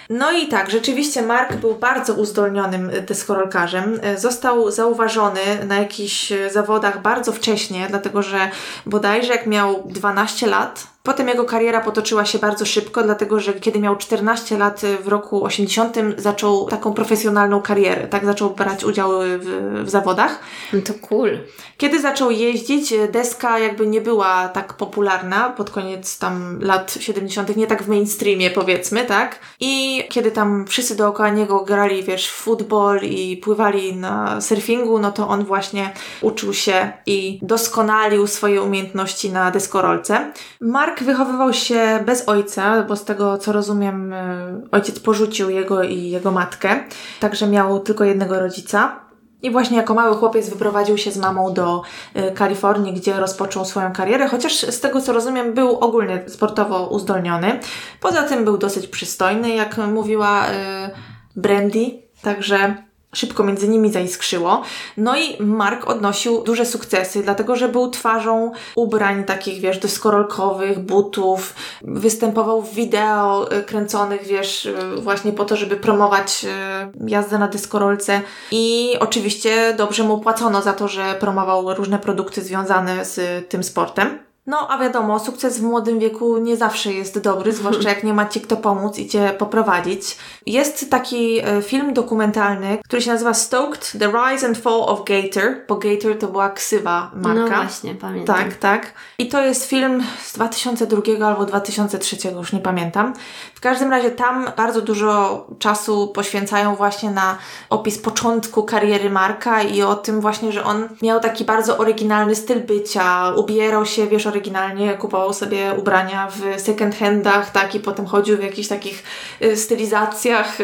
[0.09, 3.99] No i tak, rzeczywiście Mark był bardzo uzdolnionym deskorolkarzem.
[4.17, 8.49] Został zauważony na jakichś zawodach bardzo wcześnie, dlatego że
[8.85, 13.79] bodajże jak miał 12 lat, Potem jego kariera potoczyła się bardzo szybko, dlatego że kiedy
[13.79, 19.83] miał 14 lat w roku 80 zaczął taką profesjonalną karierę, tak zaczął brać udział w,
[19.83, 20.39] w zawodach.
[20.73, 21.37] No to cool.
[21.77, 27.67] Kiedy zaczął jeździć, deska jakby nie była tak popularna pod koniec tam lat 70., nie
[27.67, 29.39] tak w mainstreamie powiedzmy, tak?
[29.59, 35.11] I kiedy tam wszyscy dookoła niego grali, wiesz, w futbol i pływali na surfingu, no
[35.11, 40.31] to on właśnie uczył się i doskonalił swoje umiejętności na deskorolce.
[40.61, 45.83] Mark Mark wychowywał się bez ojca, bo z tego co rozumiem, e, ojciec porzucił jego
[45.83, 46.79] i jego matkę,
[47.19, 48.99] także miał tylko jednego rodzica.
[49.41, 51.81] I właśnie jako mały chłopiec wyprowadził się z mamą do
[52.13, 57.59] e, Kalifornii, gdzie rozpoczął swoją karierę, chociaż z tego co rozumiem, był ogólnie sportowo uzdolniony.
[58.01, 60.89] Poza tym był dosyć przystojny, jak mówiła e,
[61.35, 61.91] Brandy,
[62.21, 62.75] także
[63.17, 64.61] szybko między nimi zaiskrzyło.
[64.97, 71.55] No i Mark odnosił duże sukcesy, dlatego że był twarzą ubrań takich, wiesz, deskorolkowych, butów,
[71.81, 77.47] występował w wideo y, kręconych, wiesz, y, właśnie po to, żeby promować y, jazdę na
[77.47, 83.63] deskorolce i oczywiście dobrze mu płacono za to, że promował różne produkty związane z tym
[83.63, 84.24] sportem.
[84.47, 88.25] No, a wiadomo, sukces w młodym wieku nie zawsze jest dobry, zwłaszcza jak nie ma
[88.25, 90.17] ci kto pomóc i cię poprowadzić.
[90.45, 95.55] Jest taki e, film dokumentalny, który się nazywa Stoked, The Rise and Fall of Gator,
[95.67, 97.41] bo Gator to była ksywa marka.
[97.41, 98.35] No właśnie, pamiętam.
[98.35, 98.93] Tak, tak.
[99.17, 103.13] I to jest film z 2002 albo 2003, już nie pamiętam.
[103.55, 107.37] W każdym razie tam bardzo dużo czasu poświęcają właśnie na
[107.69, 112.59] opis początku kariery Marka i o tym właśnie, że on miał taki bardzo oryginalny styl
[112.59, 118.37] bycia, ubierał się, wiesz, oryginalnie, kupował sobie ubrania w second handach, tak, i potem chodził
[118.37, 119.03] w jakichś takich
[119.41, 120.63] y, stylizacjach y,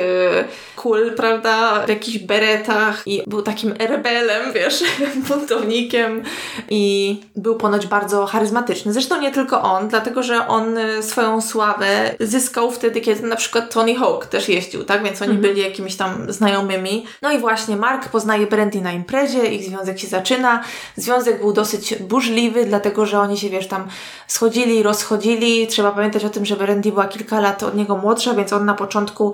[0.76, 4.84] cool, prawda, w jakichś beretach i był takim rebelem, wiesz,
[5.16, 6.24] buntownikiem
[6.70, 8.94] i był ponoć bardzo charyzmatyczny.
[8.94, 13.74] Zresztą nie tylko on, dlatego, że on y, swoją sławę zyskał wtedy, kiedy na przykład
[13.74, 17.06] Tony Hawk też jeździł, tak, więc oni byli jakimiś tam znajomymi.
[17.22, 20.64] No i właśnie Mark poznaje Brandy na imprezie, ich związek się zaczyna.
[20.96, 23.88] Związek był dosyć burzliwy, dlatego, że oni się, wiesz, tam
[24.28, 25.68] schodzili, rozchodzili.
[25.68, 28.74] Trzeba pamiętać o tym, że Brandy była kilka lat od niego młodsza, więc on na
[28.74, 29.34] początku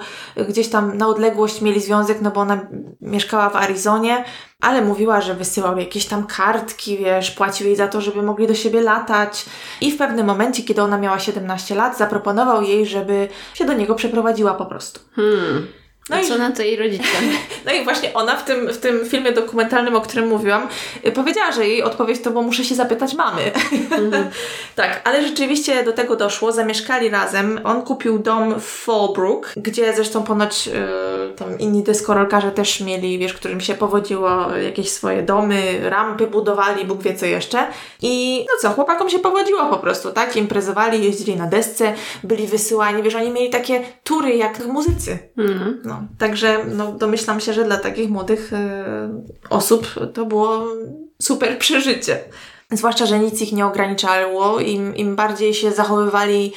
[0.49, 2.67] gdzieś tam na odległość mieli związek, no bo ona
[3.01, 4.25] mieszkała w Arizonie,
[4.61, 8.55] ale mówiła, że wysyłał jakieś tam kartki, wiesz, płacił jej za to, żeby mogli do
[8.55, 9.45] siebie latać.
[9.81, 13.95] I w pewnym momencie, kiedy ona miała 17 lat, zaproponował jej, żeby się do niego
[13.95, 14.99] przeprowadziła po prostu.
[15.15, 15.67] Hmm.
[16.09, 17.03] No A i co na to jej rodzice?
[17.65, 20.67] No i właśnie ona w tym, w tym filmie dokumentalnym, o którym mówiłam,
[21.07, 23.41] y, powiedziała, że jej odpowiedź to, bo muszę się zapytać mamy.
[23.91, 24.29] Mm.
[24.75, 26.51] tak, ale rzeczywiście do tego doszło.
[26.51, 27.59] Zamieszkali razem.
[27.63, 30.73] On kupił dom w Fallbrook, gdzie zresztą ponoć yy,
[31.35, 37.01] tam inni deskorolkarze też mieli, wiesz, którym się powodziło jakieś swoje domy, rampy budowali, Bóg
[37.01, 37.67] wie co jeszcze.
[38.01, 40.35] I no co, chłopakom się powodziło po prostu, tak?
[40.35, 41.93] Imprezowali, jeździli na desce,
[42.23, 45.19] byli wysyłani, wiesz, oni mieli takie tury jak muzycy.
[45.37, 45.81] Mm.
[45.85, 45.96] No.
[46.17, 48.57] Także no, domyślam się, że dla takich młodych y,
[49.49, 50.67] osób to było
[51.21, 52.19] super przeżycie.
[52.71, 54.59] Zwłaszcza, że nic ich nie ograniczało.
[54.59, 56.53] Im, im bardziej się zachowywali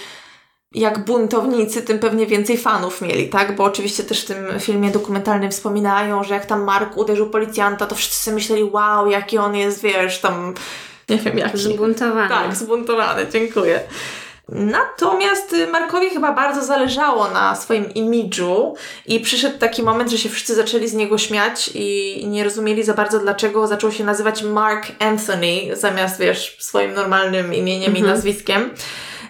[0.75, 3.57] jak buntownicy, tym pewnie więcej fanów mieli, tak?
[3.57, 7.95] Bo oczywiście też w tym filmie dokumentalnym wspominają, że jak tam Mark uderzył policjanta, to
[7.95, 10.55] wszyscy myśleli, wow, jaki on jest, wiesz, tam,
[11.09, 11.59] nie wiem, jaki.
[11.59, 12.29] Zbuntowany.
[12.29, 13.81] Tak, zbuntowany, dziękuję.
[14.53, 18.75] Natomiast Markowi chyba bardzo zależało na swoim imidżu
[19.07, 22.95] i przyszedł taki moment, że się wszyscy zaczęli z niego śmiać i nie rozumieli za
[22.95, 28.07] bardzo dlaczego zaczął się nazywać Mark Anthony zamiast, wiesz, swoim normalnym imieniem mhm.
[28.07, 28.71] i nazwiskiem.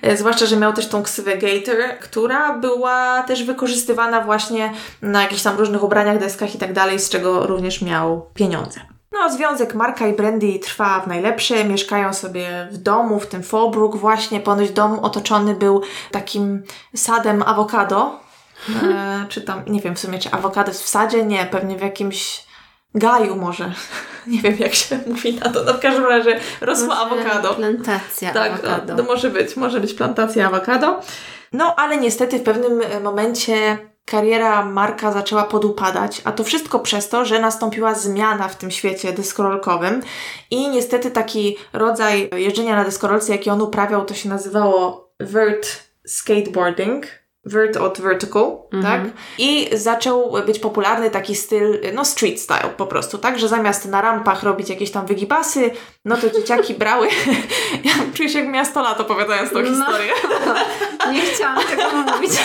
[0.03, 5.43] E, zwłaszcza, że miał też tą ksywę Gator, która była też wykorzystywana właśnie na jakichś
[5.43, 8.81] tam różnych ubraniach, deskach i tak dalej, z czego również miał pieniądze.
[9.13, 11.65] No, związek Marka i Brandy trwa w najlepsze.
[11.65, 14.41] Mieszkają sobie w domu, w tym Fallbrook właśnie.
[14.41, 16.63] Ponoć dom otoczony był takim
[16.97, 18.21] sadem awokado.
[18.83, 21.25] E, czy tam, nie wiem w sumie, czy awokado jest w sadzie?
[21.25, 22.45] Nie, pewnie w jakimś
[22.95, 23.73] gaju może.
[24.27, 25.65] nie wiem, jak się mówi na to.
[25.65, 27.55] No w każdym razie rosła awokado.
[27.55, 28.97] Plantacja tak, awokado.
[28.97, 31.01] No, może być, może być plantacja awokado.
[31.53, 33.79] No, ale niestety w pewnym momencie
[34.11, 39.13] kariera Marka zaczęła podupadać, a to wszystko przez to, że nastąpiła zmiana w tym świecie
[39.13, 40.03] deskorolkowym
[40.51, 45.69] i niestety taki rodzaj jeżdżenia na deskorolce, jaki on uprawiał, to się nazywało vert
[46.07, 47.07] skateboarding.
[47.45, 48.83] Vert od vertical, -hmm.
[48.83, 49.01] tak?
[49.39, 53.39] I zaczął być popularny taki styl, no street style po prostu, tak?
[53.39, 55.71] Że zamiast na rampach robić jakieś tam wygibasy,
[56.05, 57.09] no to dzieciaki brały.
[57.85, 60.13] ja czuję się jak miasto lat opowiadając tą no, historię.
[61.13, 62.31] nie chciałam tego mówić.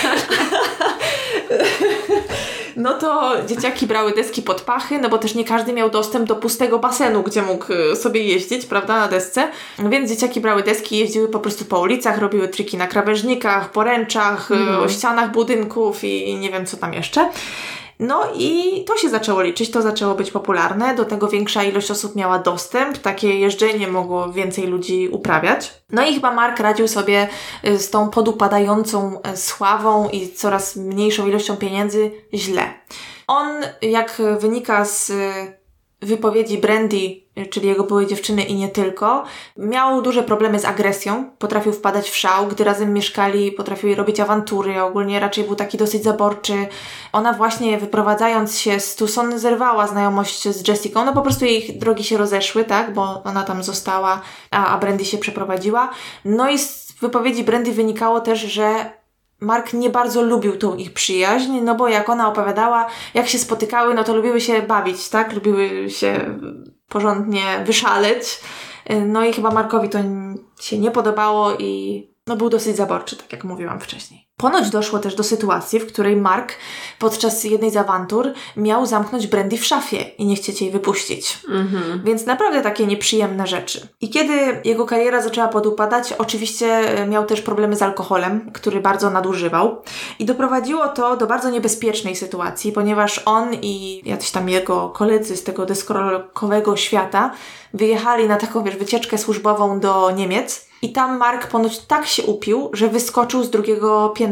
[2.75, 6.35] no to dzieciaki brały deski pod pachy, no bo też nie każdy miał dostęp do
[6.35, 9.47] pustego basenu, gdzie mógł e, sobie jeździć, prawda, na desce.
[9.79, 14.79] Więc dzieciaki brały deski, jeździły po prostu po ulicach, robiły triki na krawężnikach, poręczach, mm.
[14.79, 17.29] o ścianach budynków i nie wiem co tam jeszcze.
[17.99, 22.15] No i to się zaczęło liczyć, to zaczęło być popularne, do tego większa ilość osób
[22.15, 25.73] miała dostęp, takie jeżdżenie mogło więcej ludzi uprawiać.
[25.89, 27.27] No i chyba Mark radził sobie
[27.67, 32.73] y, z tą podupadającą y, sławą i coraz mniejszą ilością pieniędzy źle.
[33.27, 33.47] On,
[33.81, 35.11] jak wynika z
[36.01, 39.23] wypowiedzi Brandy, czyli jego byłej dziewczyny i nie tylko,
[39.57, 44.81] miał duże problemy z agresją, potrafił wpadać w szał, gdy razem mieszkali, potrafił robić awantury,
[44.81, 46.53] ogólnie raczej był taki dosyć zaborczy.
[47.13, 52.03] Ona właśnie wyprowadzając się z Tucson zerwała znajomość z Jessica, no po prostu jej drogi
[52.03, 54.21] się rozeszły, tak, bo ona tam została,
[54.51, 55.89] a, a Brandy się przeprowadziła.
[56.25, 58.91] No i z wypowiedzi Brandy wynikało też, że
[59.39, 63.93] Mark nie bardzo lubił tą ich przyjaźń, no bo jak ona opowiadała, jak się spotykały,
[63.93, 65.33] no to lubiły się bawić, tak?
[65.33, 66.39] Lubiły się
[66.89, 68.39] porządnie wyszaleć.
[69.05, 69.99] No i chyba Markowi to
[70.59, 74.24] się nie podobało i no był dosyć zaborczy, tak jak mówiłam wcześniej.
[74.37, 76.53] Ponoć doszło też do sytuacji, w której Mark
[76.99, 81.39] podczas jednej z awantur miał zamknąć Brandy w szafie i nie chcieć jej wypuścić.
[81.49, 82.01] Mhm.
[82.03, 83.87] Więc naprawdę takie nieprzyjemne rzeczy.
[84.01, 89.09] I kiedy jego kariera zaczęła podupadać, oczywiście e, miał też problemy z alkoholem, który bardzo
[89.09, 89.81] nadużywał.
[90.19, 95.43] I doprowadziło to do bardzo niebezpiecznej sytuacji, ponieważ on i jacyś tam jego koledzy z
[95.43, 97.31] tego deskorolkowego świata
[97.73, 102.69] wyjechali na taką, wiesz, wycieczkę służbową do Niemiec i tam Mark ponoć tak się upił,
[102.73, 104.24] że wyskoczył z drugiego piętra,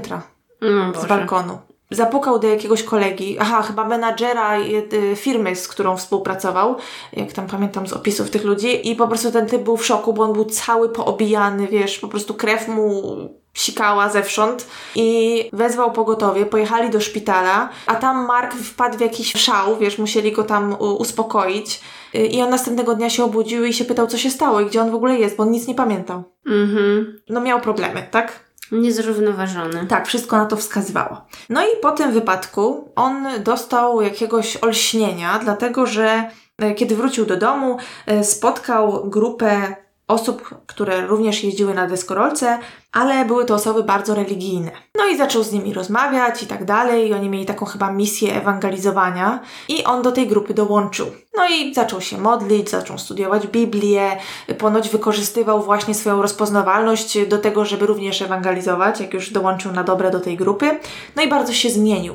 [0.61, 1.07] No, z Boże.
[1.07, 1.57] balkonu.
[1.91, 6.75] Zapukał do jakiegoś kolegi, aha, chyba menadżera y, firmy, z którą współpracował,
[7.13, 10.13] jak tam pamiętam z opisów tych ludzi, i po prostu ten typ był w szoku,
[10.13, 13.17] bo on był cały poobijany, wiesz, po prostu krew mu
[13.53, 19.77] sikała zewsząd i wezwał pogotowie, pojechali do szpitala, a tam Mark wpadł w jakiś szał,
[19.77, 21.81] wiesz, musieli go tam uspokoić
[22.15, 24.81] Y, i on następnego dnia się obudził i się pytał, co się stało i gdzie
[24.81, 26.23] on w ogóle jest, bo on nic nie pamiętał.
[26.45, 27.19] Mhm.
[27.29, 28.53] No miał problemy, tak?
[28.74, 29.86] Niezrównoważony.
[29.88, 31.21] Tak, wszystko na to wskazywało.
[31.49, 37.38] No i po tym wypadku on dostał jakiegoś olśnienia, dlatego że e, kiedy wrócił do
[37.38, 39.76] domu, e, spotkał grupę
[40.07, 42.59] osób, które również jeździły na deskorolce,
[42.93, 44.71] ale były to osoby bardzo religijne.
[44.97, 48.35] No i zaczął z nimi rozmawiać i tak dalej, i oni mieli taką chyba misję
[48.35, 49.39] ewangelizowania
[49.69, 51.07] i on do tej grupy dołączył.
[51.37, 54.17] No i zaczął się modlić, zaczął studiować Biblię,
[54.57, 60.11] ponoć wykorzystywał właśnie swoją rozpoznawalność do tego, żeby również ewangelizować, jak już dołączył na dobre
[60.11, 60.79] do tej grupy.
[61.15, 62.13] No i bardzo się zmienił.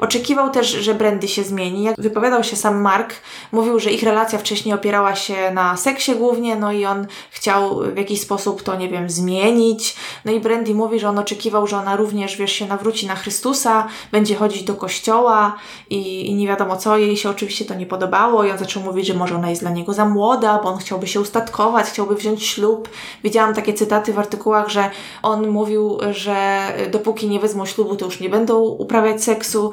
[0.00, 1.82] Oczekiwał też, że Brandy się zmieni.
[1.82, 3.14] Jak wypowiadał się sam Mark,
[3.52, 7.96] mówił, że ich relacja wcześniej opierała się na seksie głównie, no i on chciał w
[7.96, 9.96] jakiś sposób to, nie wiem, zmienić.
[10.24, 13.86] No i Brandy mówi, że on oczekiwał, że ona również, wiesz, się nawróci na Chrystusa,
[14.12, 15.56] będzie chodzić do kościoła
[15.90, 19.06] i, i nie wiadomo co, jej się oczywiście to nie podobało i on zaczął mówić,
[19.06, 22.46] że może ona jest dla niego za młoda, bo on chciałby się ustatkować, chciałby wziąć
[22.46, 22.88] ślub.
[23.24, 24.90] Widziałam takie cytaty w artykułach, że
[25.22, 29.72] on mówił, że dopóki nie wezmą ślubu, to już nie będą uprawiać seksu.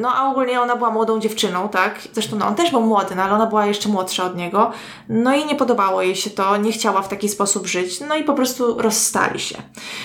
[0.00, 2.08] No a ogólnie ona była młodą dziewczyną, tak?
[2.12, 4.70] Zresztą no, on też był młody, no ale ona była jeszcze młodsza od niego.
[5.08, 8.24] No i nie podobało jej się to, nie chciała w taki sposób żyć, no i
[8.24, 9.56] po prostu rozstali się.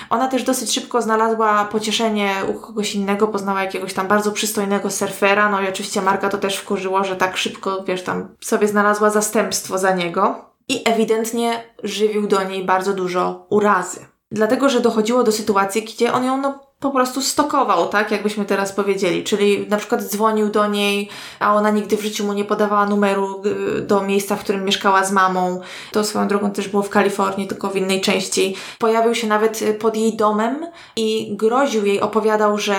[0.10, 5.50] Ona też dosyć szybko znalazła pocieszenie u kogoś innego, poznała jakiegoś tam bardzo przystojnego surfera,
[5.50, 9.78] no i oczywiście Marka to też wkurzyło, że tak szybko, wiesz, tam sobie znalazła zastępstwo
[9.78, 14.06] za niego i ewidentnie żywił do niej bardzo dużo urazy.
[14.32, 18.72] Dlatego, że dochodziło do sytuacji, gdzie on ją no, po prostu stokował, tak jakbyśmy teraz
[18.72, 19.24] powiedzieli.
[19.24, 21.10] Czyli na przykład dzwonił do niej,
[21.40, 23.42] a ona nigdy w życiu mu nie podawała numeru
[23.78, 25.62] y, do miejsca, w którym mieszkała z mamą.
[25.92, 28.56] To swoją drogą też było w Kalifornii, tylko w innej części.
[28.80, 32.76] Pojawił się nawet y, pod jej domem i groził jej, opowiadał, że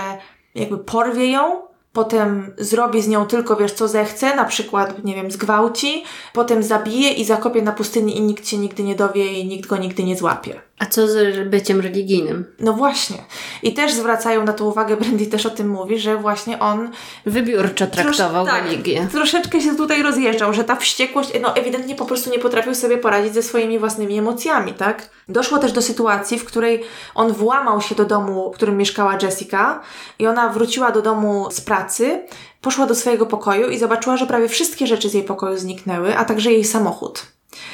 [0.54, 5.30] jakby porwie ją, potem zrobi z nią tylko wiesz co zechce, na przykład, nie wiem,
[5.30, 9.68] zgwałci, potem zabije i zakopie na pustyni i nikt się nigdy nie dowie i nikt
[9.68, 10.60] go nigdy nie złapie.
[10.78, 12.44] A co z byciem religijnym?
[12.60, 13.16] No właśnie.
[13.62, 16.90] I też zwracają na to uwagę, Brandy też o tym mówi, że właśnie on
[17.26, 19.08] Wybiórczo traktował tak, religię.
[19.12, 23.34] troszeczkę się tutaj rozjeżdżał, że ta wściekłość, no ewidentnie po prostu nie potrafił sobie poradzić
[23.34, 25.10] ze swoimi własnymi emocjami, tak?
[25.28, 26.82] Doszło też do sytuacji, w której
[27.14, 29.80] on włamał się do domu, w którym mieszkała Jessica
[30.18, 32.26] i ona wróciła do domu z pracy,
[32.60, 36.24] poszła do swojego pokoju i zobaczyła, że prawie wszystkie rzeczy z jej pokoju zniknęły, a
[36.24, 37.26] także jej samochód.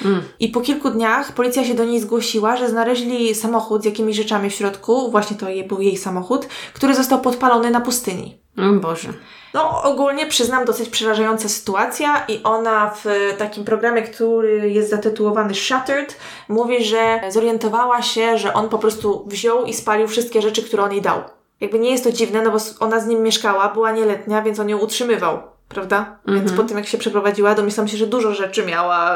[0.04, 0.22] Mm.
[0.40, 4.50] I po kilku dniach policja się do niej zgłosiła, że znaleźli samochód z jakimiś rzeczami
[4.50, 8.42] w środku, właśnie to był jej samochód, który został podpalony na pustyni.
[8.58, 9.08] O Boże.
[9.54, 16.16] No, ogólnie przyznam, dosyć przerażająca sytuacja i ona w takim programie, który jest zatytułowany Shattered,
[16.48, 20.92] mówi, że zorientowała się, że on po prostu wziął i spalił wszystkie rzeczy, które on
[20.92, 21.20] jej dał.
[21.60, 24.68] Jakby nie jest to dziwne, no bo ona z nim mieszkała, była nieletnia, więc on
[24.68, 25.38] ją utrzymywał,
[25.68, 26.18] prawda?
[26.28, 29.14] Więc po tym, jak się przeprowadziła, domyślam się, że dużo rzeczy miała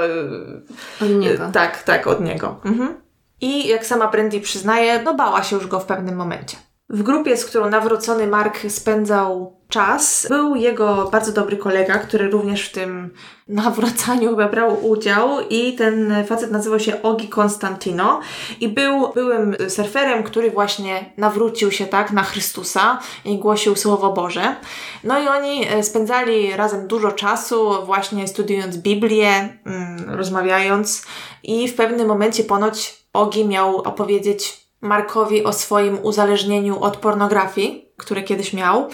[1.03, 1.51] Od niego.
[1.53, 2.61] tak, tak, od niego.
[2.65, 2.95] Mhm.
[3.41, 6.57] I jak sama Brandy przyznaje, no bała się już go w pewnym momencie.
[6.93, 12.69] W grupie, z którą nawrócony Mark spędzał czas, był jego bardzo dobry kolega, który również
[12.69, 13.11] w tym
[13.49, 18.21] nawracaniu chyba brał udział i ten facet nazywał się Ogi Konstantino
[18.61, 24.57] i był byłym surferem, który właśnie nawrócił się tak na Chrystusa i głosił Słowo Boże.
[25.05, 31.07] No i oni e, spędzali razem dużo czasu właśnie studiując Biblię, mm, rozmawiając
[31.43, 38.23] i w pewnym momencie ponoć Ogi miał opowiedzieć Markowi o swoim uzależnieniu od pornografii, które
[38.23, 38.89] kiedyś miał.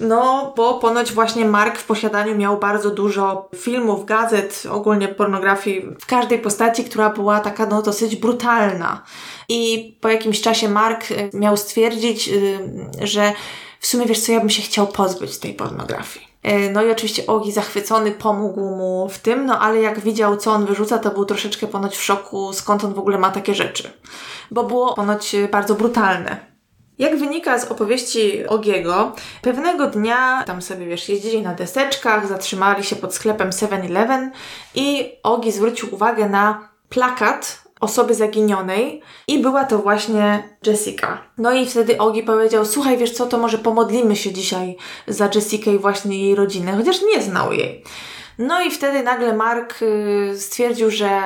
[0.00, 6.06] No, bo ponoć właśnie Mark w posiadaniu miał bardzo dużo filmów, gazet, ogólnie pornografii w
[6.06, 9.02] każdej postaci, która była taka no dosyć brutalna.
[9.48, 12.58] I po jakimś czasie Mark y, miał stwierdzić, y,
[13.02, 13.32] że
[13.80, 16.25] w sumie wiesz co, ja bym się chciał pozbyć tej pornografii.
[16.48, 20.52] Y, No i oczywiście Ogi zachwycony pomógł mu w tym, no ale jak widział, co
[20.52, 23.90] on wyrzuca, to był troszeczkę ponoć w szoku, skąd on w ogóle ma takie rzeczy.
[24.50, 26.56] Bo było ponoć y, bardzo brutalne.
[26.98, 32.96] Jak wynika z opowieści Ogiego, pewnego dnia tam sobie, wiesz, jeździli na deseczkach, zatrzymali się
[32.96, 34.30] pod sklepem 7-Eleven
[34.74, 41.18] i Ogi zwrócił uwagę na plakat osoby zaginionej i była to właśnie Jessica.
[41.38, 45.70] No i wtedy Ogi powiedział, słuchaj, wiesz co, to może pomodlimy się dzisiaj za Jessica
[45.70, 47.84] i właśnie jej rodzinę, chociaż nie znał jej.
[48.38, 51.20] No i wtedy nagle Mark y, stwierdził, że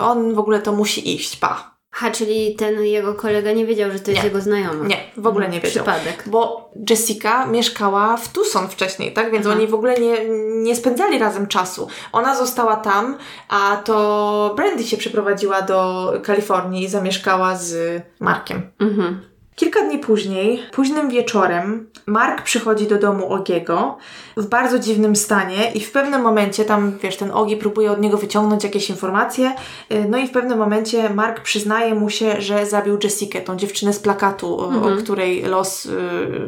[0.00, 1.77] on w ogóle to musi iść, pa.
[1.98, 4.28] Ha, czyli ten jego kolega nie wiedział, że to jest Nie.
[4.28, 4.86] jego znajoma.
[4.86, 5.84] Nie, w ogóle nie wiedział.
[5.84, 6.24] Przypadek.
[6.26, 9.32] Bo Jessica mieszkała w Tucson wcześniej, tak?
[9.32, 9.56] Więc Aha.
[9.56, 10.16] oni w ogóle nie,
[10.62, 11.88] nie spędzali razem czasu.
[12.12, 13.18] Ona została tam,
[13.48, 18.70] a to Brandy się przeprowadziła do Kalifornii i zamieszkała z Markiem.
[18.80, 19.20] Mhm.
[19.58, 23.96] Kilka dni później, późnym wieczorem, Mark przychodzi do domu Ogiego
[24.36, 28.16] w bardzo dziwnym stanie i w pewnym momencie, tam wiesz, ten Ogi próbuje od niego
[28.18, 29.52] wyciągnąć jakieś informacje,
[29.92, 33.92] y, no i w pewnym momencie Mark przyznaje mu się, że zabił Jessikę, tą dziewczynę
[33.92, 35.90] z plakatu, o- o której los y,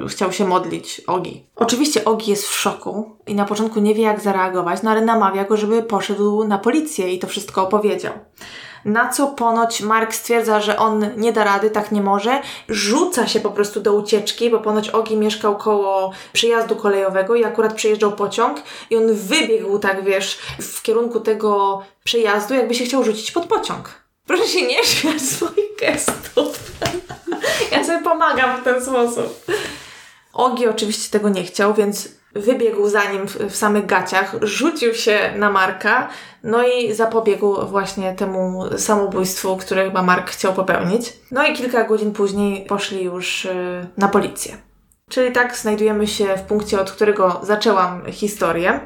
[0.08, 1.46] chciał się modlić Ogi.
[1.56, 5.44] Oczywiście Ogi jest w szoku i na początku nie wie jak zareagować, no ale namawia
[5.44, 8.12] go, żeby poszedł na policję i to wszystko opowiedział.
[8.84, 12.42] Na co ponoć Mark stwierdza, że on nie da rady, tak nie może.
[12.68, 17.74] Rzuca się po prostu do ucieczki, bo ponoć Ogi mieszkał koło przejazdu kolejowego i akurat
[17.74, 23.32] przejeżdżał pociąg i on wybiegł, tak wiesz, w kierunku tego przejazdu, jakby się chciał rzucić
[23.32, 24.00] pod pociąg.
[24.26, 26.60] Proszę się nie śmiać z moich gestów.
[27.72, 29.46] ja sobie pomagam w ten sposób.
[30.32, 35.32] Ogi oczywiście tego nie chciał, więc wybiegł za nim w, w samych gaciach, rzucił się
[35.36, 36.08] na Marka,
[36.44, 41.12] no i zapobiegł właśnie temu samobójstwu, które chyba Mark chciał popełnić.
[41.30, 44.56] No i kilka godzin później poszli już y, na policję.
[45.08, 48.80] Czyli tak znajdujemy się w punkcie, od którego zaczęłam historię.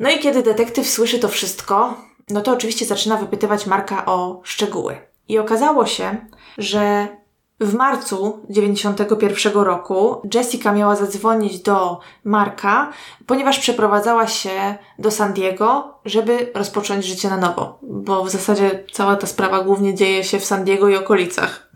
[0.00, 1.94] No i kiedy detektyw słyszy to wszystko,
[2.30, 4.96] no to oczywiście zaczyna wypytywać Marka o szczegóły.
[5.28, 6.16] I okazało się,
[6.58, 7.08] że
[7.60, 12.92] w marcu 91 roku Jessica miała zadzwonić do Marka,
[13.26, 19.16] ponieważ przeprowadzała się do San Diego, żeby rozpocząć życie na nowo, bo w zasadzie cała
[19.16, 21.70] ta sprawa głównie dzieje się w San Diego i okolicach.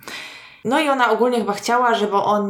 [0.64, 2.44] No i ona ogólnie chyba chciała, żeby on,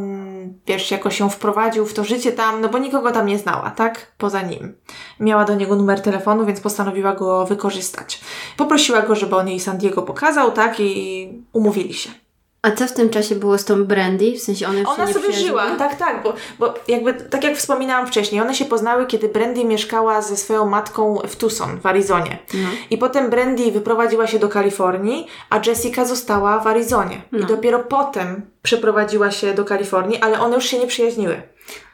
[0.67, 4.13] wiesz, jakoś ją wprowadził w to życie tam, no bo nikogo tam nie znała, tak?
[4.19, 4.75] Poza nim.
[5.21, 8.21] Miała do niego numer telefonu, więc postanowiła go wykorzystać.
[8.57, 10.81] Poprosiła go, żeby on jej San Diego pokazał, tak?
[10.81, 12.24] I umówili się.
[12.65, 14.33] A co w tym czasie było z tą Brandy?
[14.33, 18.41] W sensie one Ona sobie żyła, tak, tak, bo, bo jakby, tak jak wspominałam wcześniej,
[18.41, 22.39] one się poznały, kiedy Brandy mieszkała ze swoją matką w Tucson, w Arizonie.
[22.55, 22.69] No.
[22.91, 27.23] I potem Brandy wyprowadziła się do Kalifornii, a Jessica została w Arizonie.
[27.33, 27.47] I No.
[27.47, 31.43] dopiero potem przeprowadziła się do Kalifornii, ale one już się nie przyjaźniły.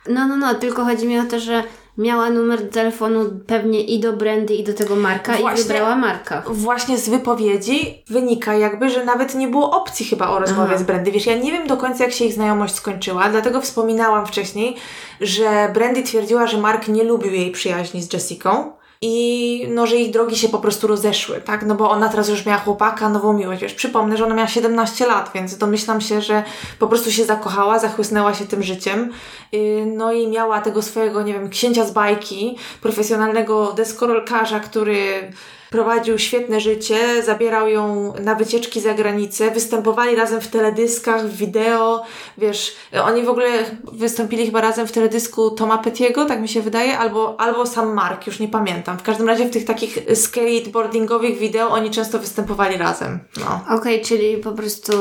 [0.09, 1.65] No, no, no, tylko chodzi mi o to, że
[1.99, 5.61] miała numer telefonu pewnie i do Brandy, i do tego Marka Właśnie.
[5.61, 6.43] i wybrała Marka.
[6.47, 10.79] Właśnie z wypowiedzi wynika jakby, że nawet nie było opcji chyba o rozmowie Aha.
[10.79, 11.11] z Brandy.
[11.11, 14.77] Wiesz, ja nie wiem do końca, jak się ich znajomość skończyła, dlatego wspominałam wcześniej,
[15.21, 18.73] że Brandy twierdziła, że Mark nie lubił jej przyjaźni z Jessicą
[19.03, 21.67] i no, że ich drogi się po prostu rozeszły, tak?
[21.67, 25.07] No bo ona teraz już miała chłopaka, nową miłość, wiesz, przypomnę, że ona miała 17
[25.07, 26.43] lat, więc domyślam się, że
[26.79, 29.13] po prostu się zakochała, zachłysnęła się tym życiem,
[29.53, 35.33] yy, no i miała tego swojego, nie wiem, księcia z bajki, profesjonalnego deskorolkarza, który
[35.71, 42.05] prowadził świetne życie, zabierał ją na wycieczki za granicę, występowali razem w teledyskach, w wideo,
[42.39, 43.49] wiesz, oni w ogóle
[43.93, 48.27] wystąpili chyba razem w teledysku Toma Petiego, tak mi się wydaje, albo, albo sam Mark,
[48.27, 48.99] już nie pamiętam.
[48.99, 53.21] W każdym razie w tych takich skateboardingowych wideo oni często występowali razem.
[53.41, 53.77] No.
[53.77, 54.93] Okej, czyli po prostu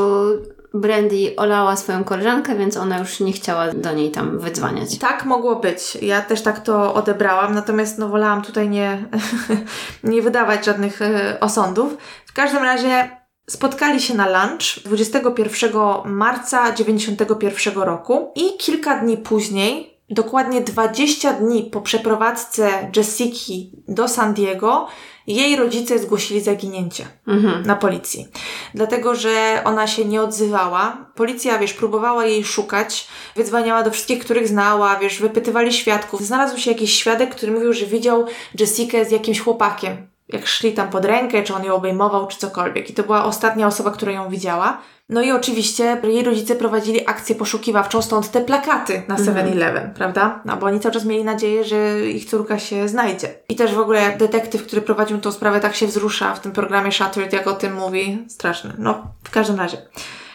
[0.73, 4.97] Brandy olała swoją koleżankę, więc ona już nie chciała do niej tam wydzwaniać.
[4.97, 5.95] Tak mogło być.
[6.01, 9.05] Ja też tak to odebrałam, natomiast no wolałam tutaj nie,
[10.03, 11.97] nie wydawać żadnych e, osądów.
[12.25, 13.09] W każdym razie
[13.49, 15.71] spotkali się na lunch 21
[16.05, 24.33] marca 91 roku i kilka dni później, dokładnie 20 dni po przeprowadzce Jessiki do San
[24.33, 24.87] Diego,
[25.35, 27.65] jej rodzice zgłosili zaginięcie Mhm.
[27.65, 28.27] na policji.
[28.75, 31.05] Dlatego, że ona się nie odzywała.
[31.15, 36.21] Policja, wiesz, próbowała jej szukać, wydzwaniała do wszystkich, których znała, wiesz, wypytywali świadków.
[36.21, 38.25] Znalazł się jakiś świadek, który mówił, że widział
[38.59, 40.08] Jessikę z jakimś chłopakiem.
[40.29, 42.89] Jak szli tam pod rękę, czy on ją obejmował, czy cokolwiek.
[42.89, 44.77] I to była ostatnia osoba, która ją widziała.
[45.09, 50.41] No i oczywiście jej rodzice prowadzili akcję poszukiwawczą, stąd te plakaty na 7-Eleven, prawda?
[50.45, 53.29] No bo oni cały czas mieli nadzieję, że ich córka się znajdzie.
[53.49, 56.91] I też w ogóle detektyw, który prowadził tą sprawę, tak się wzrusza w tym programie
[56.91, 58.25] Shattered, jak o tym mówi.
[58.27, 58.73] Straszny.
[58.77, 59.77] No, w każdym razie.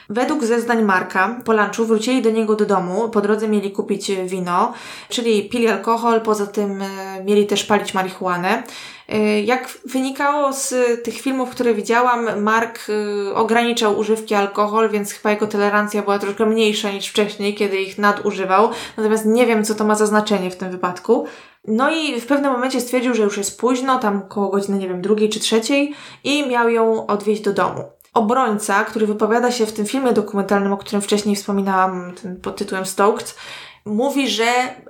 [0.09, 4.73] Według zeznań Marka, po lunchu wrócili do niego do domu, po drodze mieli kupić wino,
[5.09, 8.63] czyli pili alkohol, poza tym e, mieli też palić marihuanę.
[9.09, 10.75] E, jak wynikało z
[11.05, 16.47] tych filmów, które widziałam, Mark e, ograniczał używki alkohol, więc chyba jego tolerancja była troszkę
[16.47, 18.71] mniejsza niż wcześniej, kiedy ich nadużywał.
[18.97, 21.27] Natomiast nie wiem, co to ma za znaczenie w tym wypadku.
[21.69, 25.03] No i w pewnym momencie stwierdził, że już jest późno, tam koło godziny, nie wiem,
[25.03, 25.95] drugiej czy trzeciej
[26.25, 27.85] i miał ją odwieźć do domu.
[28.15, 32.87] Obrońca, który wypowiada się w tym filmie dokumentalnym, o którym wcześniej wspominałam, ten pod tytułem
[32.87, 33.37] Stoked,
[33.85, 34.47] mówi, że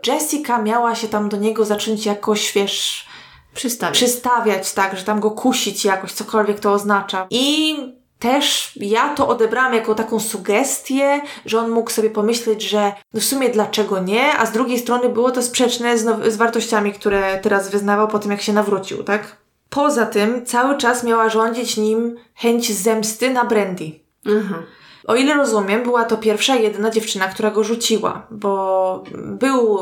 [0.06, 3.06] Jessica miała się tam do niego zacząć jakoś, wiesz,
[3.54, 3.96] Przystawić.
[3.96, 7.26] przystawiać, tak, że tam go kusić jakoś, cokolwiek to oznacza.
[7.30, 7.76] I
[8.18, 13.24] też ja to odebrałam jako taką sugestię, że on mógł sobie pomyśleć, że no w
[13.24, 17.70] sumie dlaczego nie, a z drugiej strony było to sprzeczne z, z wartościami, które teraz
[17.70, 19.43] wyznawał po tym, jak się nawrócił, tak?
[19.74, 23.92] Poza tym cały czas miała rządzić nim chęć zemsty na Brandy.
[24.26, 24.62] Aha.
[25.06, 29.78] O ile rozumiem, była to pierwsza jedyna dziewczyna, która go rzuciła, bo był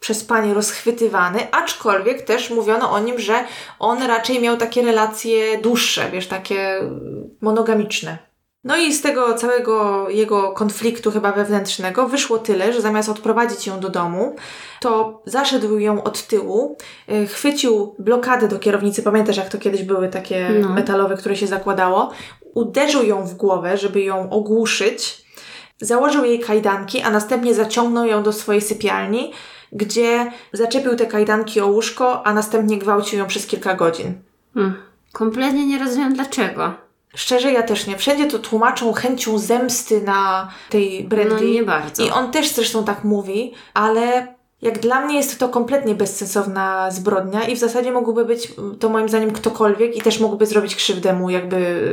[0.00, 3.44] przez panie rozchwytywany, aczkolwiek też mówiono o nim, że
[3.78, 6.80] on raczej miał takie relacje dłuższe, wiesz, takie
[7.40, 8.18] monogamiczne.
[8.66, 13.80] No i z tego całego jego konfliktu chyba wewnętrznego wyszło tyle, że zamiast odprowadzić ją
[13.80, 14.36] do domu,
[14.80, 16.76] to zaszedł ją od tyłu,
[17.12, 20.68] y, chwycił blokadę do kierownicy, pamiętasz jak to kiedyś były takie No.
[20.68, 22.10] metalowe, które się zakładało,
[22.54, 25.26] uderzył ją w głowę, żeby ją ogłuszyć,
[25.80, 29.32] założył jej kajdanki, a następnie zaciągnął ją do swojej sypialni,
[29.72, 34.14] gdzie zaczepił te kajdanki o łóżko, a następnie gwałcił ją przez kilka godzin.
[34.54, 34.74] Hmm.
[35.12, 36.85] Kompletnie nie rozumiem dlaczego.
[37.16, 37.96] Szczerze, ja też nie.
[37.96, 41.34] Wszędzie to tłumaczą chęcią zemsty na tej Brandy.
[41.34, 42.04] No nie bardzo.
[42.04, 47.42] I on też zresztą tak mówi, ale jak dla mnie jest to kompletnie bezsensowna zbrodnia
[47.48, 51.30] i w zasadzie mógłby być to moim zdaniem ktokolwiek i też mógłby zrobić krzywdę mu,
[51.30, 51.84] jakby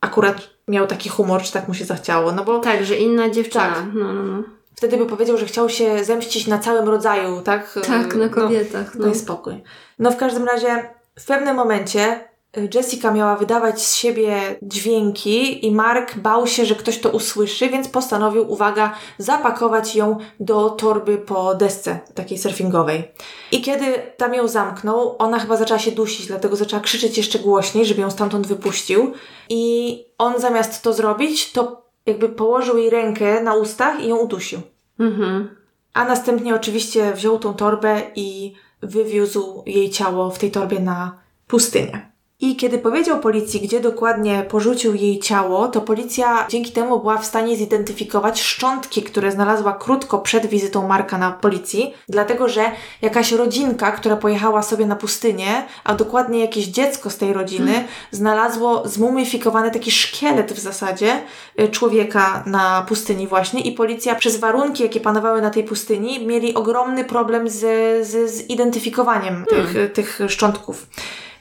[0.00, 0.36] akurat
[0.68, 2.32] miał taki humor, czy tak mu się zachciało.
[2.32, 3.64] No bo Tak, że inna dziewczyna.
[3.74, 3.84] Tak.
[3.94, 4.42] No, no, no.
[4.76, 7.78] wtedy by powiedział, że chciał się zemścić na całym rodzaju, tak?
[7.86, 8.94] Tak, na No, kobietach.
[8.94, 9.62] No, Daj spokój.
[9.98, 12.28] No w każdym razie w pewnym momencie
[12.74, 17.88] Jessica miała wydawać z siebie dźwięki i Mark bał się, że ktoś to usłyszy, więc
[17.88, 23.12] postanowił, uwaga, zapakować ją do torby po desce takiej surfingowej.
[23.52, 23.84] I kiedy
[24.16, 28.10] tam ją zamknął, ona chyba zaczęła się dusić, dlatego zaczęła krzyczeć jeszcze głośniej, żeby ją
[28.10, 29.12] stamtąd wypuścił.
[29.48, 34.60] I on zamiast to zrobić, to jakby położył jej rękę na ustach i ją udusił.
[35.00, 35.56] Mhm.
[35.94, 42.13] A następnie oczywiście wziął tą torbę i wywiózł jej ciało w tej torbie na pustynię.
[42.44, 47.26] I kiedy powiedział policji, gdzie dokładnie porzucił jej ciało, to policja dzięki temu była w
[47.26, 52.64] stanie zidentyfikować szczątki, które znalazła krótko przed wizytą Marka na policji, dlatego że
[53.02, 58.88] jakaś rodzinka, która pojechała sobie na pustynię, a dokładnie jakieś dziecko z tej rodziny, znalazło
[58.88, 61.22] zmumifikowany taki szkielet w zasadzie
[61.60, 63.60] y, człowieka na pustyni właśnie.
[63.60, 67.60] I policja przez warunki, jakie panowały na tej pustyni, mieli ogromny problem z,
[68.06, 70.86] z, z identyfikowaniem tych, tych szczątków.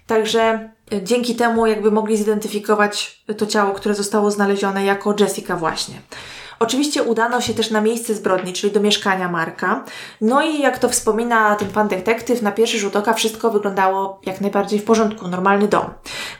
[0.07, 0.69] Także
[1.03, 5.95] dzięki temu jakby mogli zidentyfikować to ciało, które zostało znalezione jako Jessica właśnie.
[6.63, 9.83] Oczywiście udano się też na miejsce zbrodni, czyli do mieszkania Marka.
[10.21, 14.41] No i jak to wspomina ten pan detektyw, na pierwszy rzut oka wszystko wyglądało jak
[14.41, 15.85] najbardziej w porządku, normalny dom.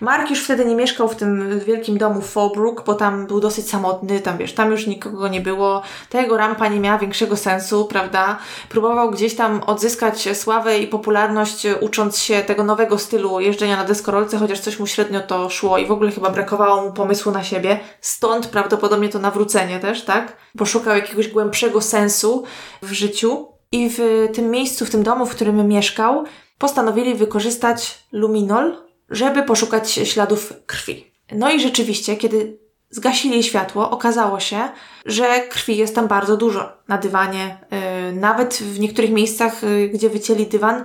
[0.02, 4.20] Mark już wtedy nie mieszkał w tym wielkim domu Fallbrook, bo tam był dosyć samotny,
[4.20, 8.38] tam wiesz, tam już nikogo nie było, ta jego rampa nie miała większego sensu, prawda?
[8.70, 14.38] Próbował gdzieś tam odzyskać sławę i popularność, ucząc się tego nowego stylu jeżdżenia na deskorolce,
[14.38, 17.80] chociaż coś mu średnio to szło i w ogóle chyba brakowało mu pomysłu na siebie.
[18.02, 20.13] Stąd prawdopodobnie to nawrócenie też, tak?
[20.58, 22.44] Poszukał jakiegoś głębszego sensu
[22.82, 26.24] w życiu i w tym miejscu, w tym domu, w którym mieszkał,
[26.58, 28.78] postanowili wykorzystać luminol,
[29.10, 31.12] żeby poszukać śladów krwi.
[31.32, 32.60] No i rzeczywiście, kiedy
[32.90, 34.70] zgasili światło, okazało się,
[35.06, 37.58] że krwi jest tam bardzo dużo na dywanie.
[37.72, 40.84] Yy, nawet w niektórych miejscach, yy, gdzie wycięli dywan,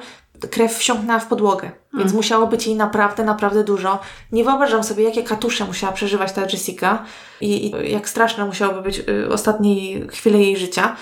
[0.51, 3.99] krew wsiąknęła w podłogę, więc musiało być jej naprawdę, naprawdę dużo.
[4.32, 7.05] Nie wyobrażam sobie, jakie katusze musiała przeżywać ta Jessica
[7.41, 10.97] i, i jak straszne musiałoby być yy, ostatnie chwile jej życia.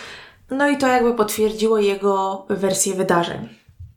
[0.51, 3.49] No i to jakby potwierdziło jego wersję wydarzeń.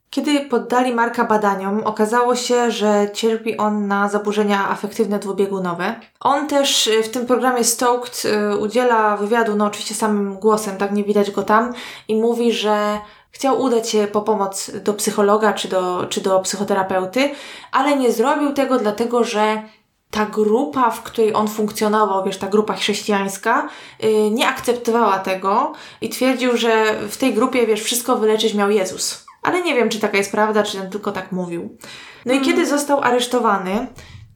[0.10, 5.96] Kiedy poddali Marka badaniom, okazało się, że cierpi on na zaburzenia afektywne dwubiegunowe.
[6.20, 10.92] On też y, w tym programie Stoked y, udziela wywiadu, no oczywiście samym głosem, tak
[10.92, 11.74] nie widać go tam,
[12.08, 13.00] i mówi, że
[13.32, 17.30] chciał udać się po pomoc do psychologa czy do, czy do psychoterapeuty,
[17.72, 19.64] ale nie zrobił tego dlatego, że
[20.12, 23.70] ta grupa, w której on funkcjonował, wiesz, ta grupa chrześcijańska,
[24.00, 29.26] yy, nie akceptowała tego i twierdził, że w tej grupie, wiesz, wszystko wyleczyć miał Jezus.
[29.44, 31.78] Ale nie wiem, czy taka jest prawda, czy on tylko tak mówił.
[32.26, 33.88] No i kiedy został aresztowany,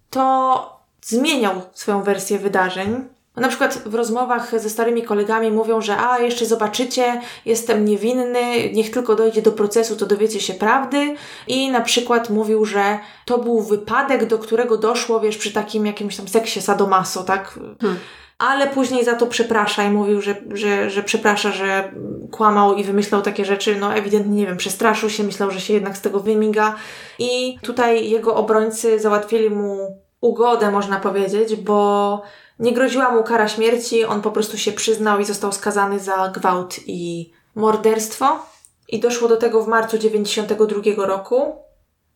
[0.10, 6.20] to zmieniał swoją wersję wydarzeń Na przykład w rozmowach ze starymi kolegami mówią, że a
[6.20, 11.16] jeszcze zobaczycie, jestem niewinny, niech tylko dojdzie do procesu, to dowiecie się prawdy.
[11.48, 16.18] I na przykład mówił, że to był wypadek, do którego doszło, wiesz, przy takim jakimś
[16.18, 17.60] tam seksie sadomaso, tak?
[17.82, 18.00] Hmm.
[18.38, 21.94] Ale później za to przeprasza i mówił, że, że, że przeprasza, że
[22.32, 23.76] kłamał i wymyślał takie rzeczy.
[23.76, 26.76] No ewidentnie, nie wiem, przestraszył się, myślał, że się jednak z tego wymiga.
[27.20, 32.22] I tutaj jego obrońcy załatwili mu ugodę, można powiedzieć, bo
[32.60, 36.80] nie groziła mu kara śmierci, on po prostu się przyznał i został skazany za gwałt
[36.88, 38.46] i morderstwo.
[38.90, 41.56] I doszło do tego w marcu 92 roku.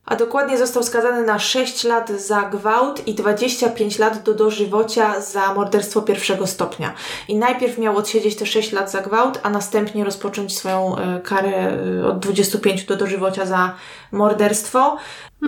[0.05, 5.53] A dokładnie został skazany na 6 lat za gwałt i 25 lat do dożywocia za
[5.53, 6.93] morderstwo pierwszego stopnia.
[7.27, 11.77] I najpierw miał odsiedzieć te 6 lat za gwałt, a następnie rozpocząć swoją y, karę
[11.99, 13.75] y, od 25 do dożywocia za
[14.11, 14.97] morderstwo.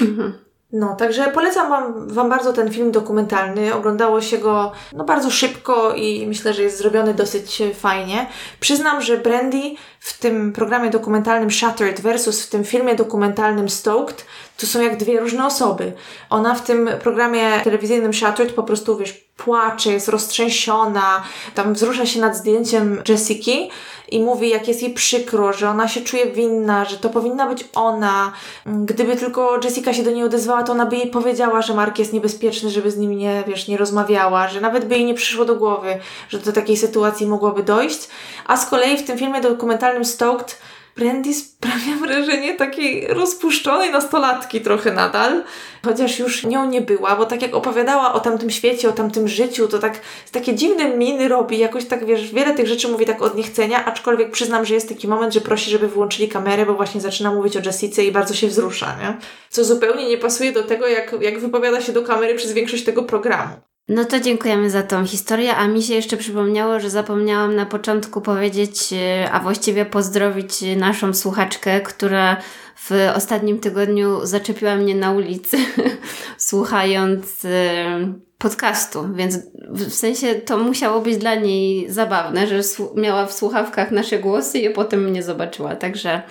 [0.02, 0.49] Mhm.
[0.72, 3.74] No, także polecam wam, wam bardzo ten film dokumentalny.
[3.76, 8.28] Oglądało się go no, bardzo szybko i myślę, że jest zrobiony dosyć fajnie.
[8.60, 9.62] Przyznam, że Brandy
[10.00, 14.26] w tym programie dokumentalnym Shattered versus w tym filmie dokumentalnym Stoked
[14.58, 15.94] to są jak dwie różne osoby.
[16.30, 21.24] Ona w tym programie telewizyjnym Shattered po prostu, wiesz, płacze, jest roztrzęsiona,
[21.56, 23.70] tam wzrusza się nad zdjęciem Jessiki
[24.12, 27.66] i mówi, jak jest jej przykro, że ona się czuje winna, że to powinna być
[27.76, 28.32] ona.
[28.66, 32.14] Gdyby tylko Jessica się do niej odezwała, to ona by jej powiedziała, że Mark jest
[32.14, 35.56] niebezpieczny, żeby z nim nie, wiesz, nie rozmawiała, że nawet by jej nie przyszło do
[35.56, 36.00] głowy,
[36.30, 38.08] że do takiej sytuacji mogłoby dojść.
[38.48, 40.58] A z kolei w tym filmie dokumentalnym Stoked
[41.00, 45.44] Brandy sprawia wrażenie takiej rozpuszczonej nastolatki trochę nadal,
[45.86, 49.68] chociaż już nią nie była, bo tak jak opowiadała o tamtym świecie, o tamtym życiu,
[49.68, 50.00] to tak
[50.32, 54.32] takie dziwne miny robi, jakoś tak, wiesz, wiele tych rzeczy mówi tak od niechcenia, aczkolwiek
[54.32, 57.62] przyznam, że jest taki moment, że prosi, żeby wyłączyli kamerę, bo właśnie zaczyna mówić o
[57.66, 59.18] Jessice i bardzo się wzrusza, nie?
[59.50, 63.04] Co zupełnie nie pasuje do tego, jak, jak wypowiada się do kamery przez większość tego
[63.04, 63.54] programu.
[63.90, 68.22] No to dziękujemy za tą historię, a mi się jeszcze przypomniało, że zapomniałam na początku
[68.22, 72.38] powiedzieć, e, a właściwie pozdrowić naszą słuchaczkę, która
[72.76, 75.58] w ostatnim tygodniu zaczepiła mnie na ulicy,
[76.38, 79.38] słuchając e, podcastu, więc
[79.70, 82.62] w sensie to musiało być dla niej zabawne, że
[82.96, 85.76] miała w słuchawkach nasze głosy i potem mnie zobaczyła.
[85.76, 86.22] Także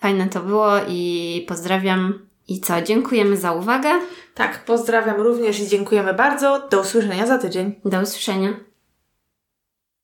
[0.00, 2.26] fajne to było i pozdrawiam.
[2.48, 3.88] I co, dziękujemy za uwagę.
[4.34, 6.68] Tak, pozdrawiam również i dziękujemy bardzo.
[6.68, 7.80] Do usłyszenia za tydzień.
[7.84, 8.75] Do usłyszenia.